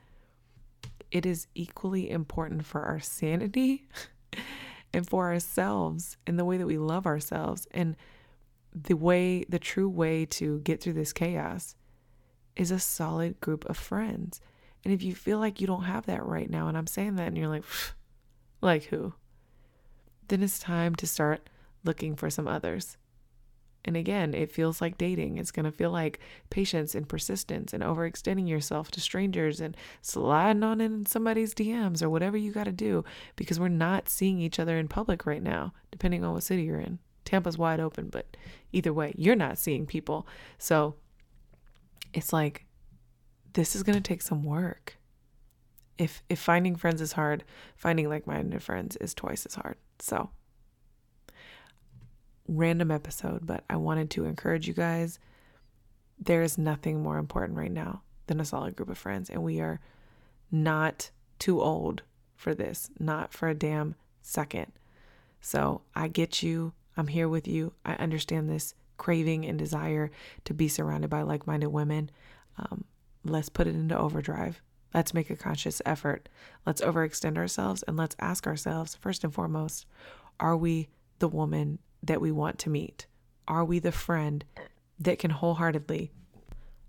it 1.11 1.25
is 1.25 1.47
equally 1.53 2.09
important 2.09 2.65
for 2.65 2.81
our 2.83 2.99
sanity 2.99 3.87
and 4.93 5.07
for 5.07 5.27
ourselves 5.27 6.17
and 6.25 6.39
the 6.39 6.45
way 6.45 6.57
that 6.57 6.67
we 6.67 6.77
love 6.77 7.05
ourselves. 7.05 7.67
And 7.71 7.95
the 8.73 8.95
way, 8.95 9.45
the 9.49 9.59
true 9.59 9.89
way 9.89 10.25
to 10.25 10.59
get 10.59 10.81
through 10.81 10.93
this 10.93 11.11
chaos 11.11 11.75
is 12.55 12.71
a 12.71 12.79
solid 12.79 13.39
group 13.39 13.65
of 13.69 13.77
friends. 13.77 14.41
And 14.83 14.93
if 14.93 15.03
you 15.03 15.13
feel 15.13 15.39
like 15.39 15.61
you 15.61 15.67
don't 15.67 15.83
have 15.83 16.05
that 16.07 16.25
right 16.25 16.49
now, 16.49 16.67
and 16.67 16.77
I'm 16.77 16.87
saying 16.87 17.15
that, 17.15 17.27
and 17.27 17.37
you're 17.37 17.47
like, 17.47 17.63
like 18.61 18.85
who? 18.85 19.13
Then 20.27 20.43
it's 20.43 20.59
time 20.59 20.95
to 20.95 21.07
start 21.07 21.49
looking 21.83 22.15
for 22.15 22.29
some 22.29 22.47
others. 22.47 22.97
And 23.83 23.97
again, 23.97 24.33
it 24.33 24.51
feels 24.51 24.79
like 24.79 24.97
dating. 24.97 25.37
It's 25.37 25.51
going 25.51 25.65
to 25.65 25.71
feel 25.71 25.89
like 25.89 26.19
patience 26.51 26.93
and 26.93 27.09
persistence 27.09 27.73
and 27.73 27.83
overextending 27.83 28.47
yourself 28.47 28.91
to 28.91 29.01
strangers 29.01 29.59
and 29.59 29.75
sliding 30.01 30.63
on 30.63 30.79
in 30.81 31.05
somebody's 31.07 31.55
DMs 31.55 32.03
or 32.03 32.09
whatever 32.09 32.37
you 32.37 32.51
got 32.51 32.65
to 32.65 32.71
do 32.71 33.03
because 33.35 33.59
we're 33.59 33.69
not 33.69 34.07
seeing 34.07 34.39
each 34.39 34.59
other 34.59 34.77
in 34.77 34.87
public 34.87 35.25
right 35.25 35.41
now, 35.41 35.73
depending 35.89 36.23
on 36.23 36.33
what 36.33 36.43
city 36.43 36.63
you're 36.63 36.79
in. 36.79 36.99
Tampa's 37.25 37.57
wide 37.57 37.79
open, 37.79 38.09
but 38.09 38.37
either 38.71 38.93
way, 38.93 39.13
you're 39.17 39.35
not 39.35 39.57
seeing 39.57 39.85
people. 39.85 40.27
So 40.59 40.95
it's 42.13 42.33
like 42.33 42.65
this 43.53 43.75
is 43.75 43.83
going 43.83 43.95
to 43.95 44.01
take 44.01 44.21
some 44.21 44.43
work. 44.43 44.97
If 45.97 46.23
if 46.29 46.39
finding 46.39 46.75
friends 46.75 47.01
is 47.01 47.13
hard, 47.13 47.43
finding 47.75 48.09
like-minded 48.09 48.63
friends 48.63 48.95
is 48.97 49.13
twice 49.13 49.45
as 49.45 49.55
hard. 49.55 49.77
So 49.99 50.29
random 52.47 52.91
episode, 52.91 53.45
but 53.45 53.63
I 53.69 53.75
wanted 53.75 54.09
to 54.11 54.25
encourage 54.25 54.67
you 54.67 54.73
guys. 54.73 55.19
There 56.19 56.43
is 56.43 56.57
nothing 56.57 57.01
more 57.01 57.17
important 57.17 57.57
right 57.57 57.71
now 57.71 58.01
than 58.27 58.39
a 58.39 58.45
solid 58.45 58.75
group 58.75 58.89
of 58.89 58.97
friends, 58.97 59.29
and 59.29 59.43
we 59.43 59.59
are 59.59 59.79
not 60.51 61.11
too 61.39 61.61
old 61.61 62.03
for 62.35 62.53
this, 62.53 62.89
not 62.99 63.33
for 63.33 63.47
a 63.47 63.55
damn 63.55 63.95
second. 64.21 64.71
So 65.39 65.81
I 65.95 66.07
get 66.07 66.43
you. 66.43 66.73
I'm 66.97 67.07
here 67.07 67.29
with 67.29 67.47
you. 67.47 67.73
I 67.85 67.93
understand 67.93 68.49
this 68.49 68.75
craving 69.01 69.47
and 69.47 69.57
desire 69.57 70.11
to 70.45 70.53
be 70.53 70.67
surrounded 70.67 71.09
by 71.09 71.23
like 71.23 71.47
minded 71.47 71.69
women. 71.69 72.11
Um, 72.59 72.83
let's 73.23 73.49
put 73.49 73.65
it 73.65 73.73
into 73.73 73.97
overdrive. 73.97 74.61
Let's 74.93 75.11
make 75.11 75.31
a 75.31 75.35
conscious 75.35 75.81
effort. 75.87 76.29
Let's 76.67 76.81
overextend 76.81 77.35
ourselves 77.35 77.83
and 77.87 77.97
let's 77.97 78.15
ask 78.19 78.45
ourselves, 78.45 78.93
first 78.93 79.23
and 79.23 79.33
foremost, 79.33 79.87
are 80.39 80.55
we 80.55 80.89
the 81.17 81.27
woman 81.27 81.79
that 82.03 82.21
we 82.21 82.31
want 82.31 82.59
to 82.59 82.69
meet? 82.69 83.07
Are 83.47 83.65
we 83.65 83.79
the 83.79 83.91
friend 83.91 84.45
that 84.99 85.17
can 85.17 85.31
wholeheartedly, 85.31 86.11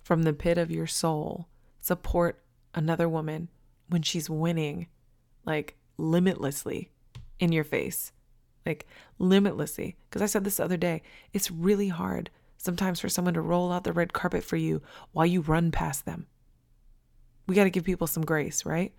from 0.02 0.24
the 0.24 0.34
pit 0.34 0.58
of 0.58 0.70
your 0.70 0.86
soul, 0.86 1.48
support 1.80 2.44
another 2.74 3.08
woman 3.08 3.48
when 3.88 4.02
she's 4.02 4.28
winning, 4.28 4.86
like 5.46 5.78
limitlessly 5.96 6.90
in 7.38 7.52
your 7.52 7.64
face? 7.64 8.12
Like 8.64 8.86
limitlessly. 9.18 9.96
Because 10.08 10.22
I 10.22 10.26
said 10.26 10.44
this 10.44 10.56
the 10.56 10.64
other 10.64 10.76
day, 10.76 11.02
it's 11.32 11.50
really 11.50 11.88
hard 11.88 12.30
sometimes 12.62 13.00
for 13.00 13.08
someone 13.08 13.34
to 13.34 13.40
roll 13.40 13.72
out 13.72 13.82
the 13.84 13.92
red 13.92 14.12
carpet 14.12 14.44
for 14.44 14.56
you 14.56 14.80
while 15.10 15.26
you 15.26 15.40
run 15.40 15.72
past 15.72 16.06
them. 16.06 16.26
We 17.46 17.56
got 17.56 17.64
to 17.64 17.70
give 17.70 17.84
people 17.84 18.06
some 18.06 18.24
grace, 18.24 18.64
right? 18.64 18.92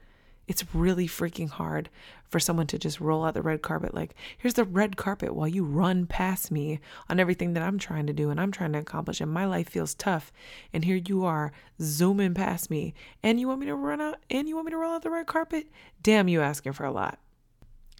It's 0.48 0.76
really 0.76 1.08
freaking 1.08 1.50
hard 1.50 1.90
for 2.30 2.40
someone 2.40 2.68
to 2.68 2.78
just 2.78 3.00
roll 3.00 3.24
out 3.24 3.34
the 3.34 3.42
red 3.42 3.62
carpet 3.62 3.94
like, 3.94 4.16
here's 4.38 4.56
the 4.56 4.66
red 4.66 4.98
carpet 4.98 5.34
while 5.34 5.48
you 5.48 5.64
run 5.64 6.06
past 6.06 6.52
me 6.52 6.82
on 7.10 7.20
everything 7.20 7.54
that 7.54 7.64
I'm 7.64 7.80
trying 7.80 8.08
to 8.08 8.14
do 8.14 8.30
and 8.30 8.42
I'm 8.42 8.52
trying 8.52 8.74
to 8.74 8.80
accomplish 8.80 9.22
and 9.22 9.32
my 9.32 9.46
life 9.46 9.70
feels 9.70 9.96
tough. 9.96 10.34
And 10.74 10.84
here 10.84 10.98
you 10.98 11.24
are 11.24 11.54
zooming 11.82 12.34
past 12.34 12.70
me 12.70 12.94
and 13.22 13.40
you 13.40 13.48
want 13.48 13.62
me 13.62 13.68
to 13.68 13.76
run 13.76 14.02
out 14.02 14.20
and 14.30 14.50
you 14.50 14.56
want 14.56 14.66
me 14.66 14.72
to 14.72 14.78
roll 14.78 14.96
out 14.96 15.04
the 15.04 15.10
red 15.10 15.28
carpet? 15.28 15.68
Damn, 16.02 16.28
you 16.28 16.42
asking 16.42 16.74
for 16.74 16.86
a 16.86 16.92
lot. 16.92 17.20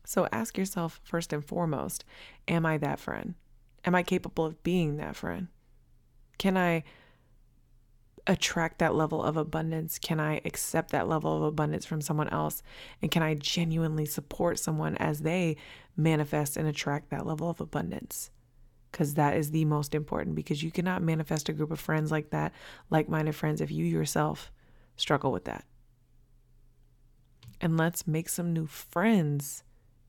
So 0.06 0.28
ask 0.32 0.58
yourself 0.58 1.00
first 1.04 1.32
and 1.34 1.44
foremost, 1.44 2.04
am 2.48 2.66
I 2.66 2.78
that 2.78 3.00
friend? 3.00 3.36
Am 3.86 3.96
I 3.96 4.04
capable 4.04 4.46
of 4.46 4.62
being 4.64 4.98
that 4.98 5.16
friend? 5.16 5.48
Can 6.38 6.58
I 6.58 6.84
attract 8.26 8.80
that 8.80 8.96
level 8.96 9.24
of 9.24 9.38
abundance? 9.38 10.00
Can 10.00 10.20
I 10.20 10.42
accept 10.46 10.92
that 10.92 11.08
level 11.08 11.36
of 11.36 11.44
abundance 11.44 11.86
from 11.86 12.02
someone 12.02 12.30
else? 12.30 12.64
And 13.02 13.12
can 13.12 13.24
I 13.24 13.36
genuinely 13.36 14.06
support 14.06 14.60
someone 14.60 14.96
as 14.98 15.22
they 15.22 15.58
manifest 15.96 16.58
and 16.58 16.68
attract 16.68 17.10
that 17.10 17.26
level 17.26 17.50
of 17.50 17.60
abundance? 17.60 18.32
Because 18.92 19.16
that 19.16 19.36
is 19.36 19.52
the 19.52 19.66
most 19.66 19.96
important, 19.96 20.36
because 20.36 20.64
you 20.64 20.72
cannot 20.72 21.02
manifest 21.02 21.50
a 21.50 21.54
group 21.54 21.72
of 21.72 21.80
friends 21.80 22.12
like 22.12 22.30
that, 22.30 22.54
like 22.90 23.10
minded 23.10 23.36
friends, 23.36 23.60
if 23.60 23.72
you 23.72 23.86
yourself 23.86 24.52
struggle 24.96 25.32
with 25.32 25.46
that. 25.46 25.66
And 27.60 27.76
let's 27.76 28.06
make 28.08 28.30
some 28.30 28.54
new 28.54 28.68
friends 28.68 29.64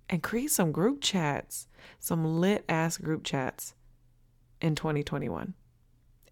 and 0.08 0.22
create 0.22 0.50
some 0.50 0.72
group 0.72 1.00
chats, 1.00 1.68
some 1.98 2.40
lit 2.40 2.64
ass 2.68 2.96
group 2.96 3.24
chats 3.24 3.74
in 4.60 4.74
2021. 4.74 5.54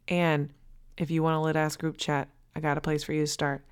And 0.08 0.52
if 0.96 1.11
you 1.11 1.22
want 1.22 1.37
a 1.37 1.40
lit 1.40 1.56
ass 1.56 1.76
group 1.76 1.96
chat, 1.96 2.28
I 2.54 2.61
got 2.61 2.78
a 2.78 2.82
place 2.82 3.02
for 3.02 3.12
you 3.12 3.22
to 3.22 3.26
start. 3.26 3.64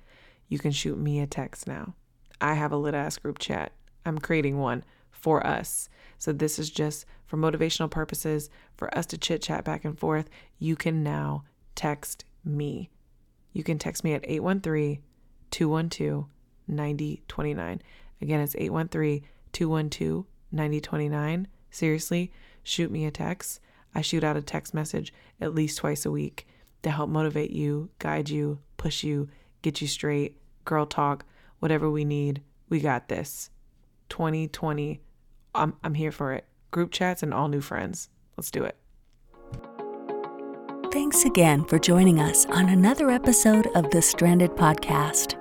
You 0.47 0.59
can 0.59 0.71
shoot 0.71 0.97
me 0.97 1.19
a 1.19 1.27
text 1.27 1.67
now. 1.67 1.93
I 2.39 2.55
have 2.55 2.71
a 2.71 2.77
lit 2.77 2.95
ass 2.95 3.17
group 3.17 3.39
chat. 3.39 3.71
I'm 4.05 4.17
creating 4.17 4.57
one 4.57 4.83
for 5.11 5.45
us. 5.45 5.87
So 6.17 6.33
this 6.33 6.57
is 6.57 6.69
just 6.69 7.05
for 7.25 7.37
motivational 7.37 7.89
purposes, 7.89 8.49
for 8.75 8.95
us 8.97 9.05
to 9.07 9.17
chit 9.17 9.41
chat 9.41 9.63
back 9.63 9.85
and 9.85 9.97
forth. 9.97 10.29
You 10.59 10.75
can 10.75 11.03
now 11.03 11.43
text 11.75 12.25
me. 12.43 12.89
You 13.53 13.63
can 13.63 13.77
text 13.77 14.03
me 14.03 14.13
at 14.13 14.23
813 14.23 15.01
212 15.51 16.25
9029. 16.67 17.81
Again, 18.21 18.39
it's 18.39 18.55
813 18.55 19.23
212 19.53 20.25
9029. 20.51 21.47
Seriously, 21.69 22.31
shoot 22.63 22.91
me 22.91 23.05
a 23.05 23.11
text. 23.11 23.59
I 23.93 24.01
shoot 24.01 24.23
out 24.23 24.37
a 24.37 24.41
text 24.41 24.73
message 24.73 25.13
at 25.39 25.55
least 25.55 25.77
twice 25.77 26.05
a 26.05 26.11
week 26.11 26.47
to 26.83 26.91
help 26.91 27.09
motivate 27.09 27.51
you, 27.51 27.89
guide 27.99 28.29
you, 28.29 28.59
push 28.77 29.03
you, 29.03 29.29
get 29.61 29.81
you 29.81 29.87
straight, 29.87 30.37
girl 30.65 30.85
talk, 30.85 31.25
whatever 31.59 31.89
we 31.89 32.05
need. 32.05 32.41
We 32.69 32.79
got 32.79 33.07
this. 33.07 33.49
2020, 34.09 35.01
I'm, 35.55 35.73
I'm 35.83 35.93
here 35.93 36.11
for 36.11 36.33
it. 36.33 36.45
Group 36.71 36.91
chats 36.91 37.23
and 37.23 37.33
all 37.33 37.47
new 37.47 37.61
friends. 37.61 38.09
Let's 38.37 38.51
do 38.51 38.63
it. 38.63 38.77
Thanks 40.91 41.23
again 41.23 41.63
for 41.65 41.79
joining 41.79 42.19
us 42.19 42.45
on 42.47 42.69
another 42.69 43.09
episode 43.09 43.67
of 43.75 43.89
the 43.91 44.01
Stranded 44.01 44.51
Podcast. 44.51 45.37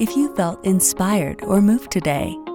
If 0.00 0.16
you 0.16 0.34
felt 0.34 0.64
inspired 0.64 1.42
or 1.42 1.60
moved 1.60 1.90
today, 1.90 2.36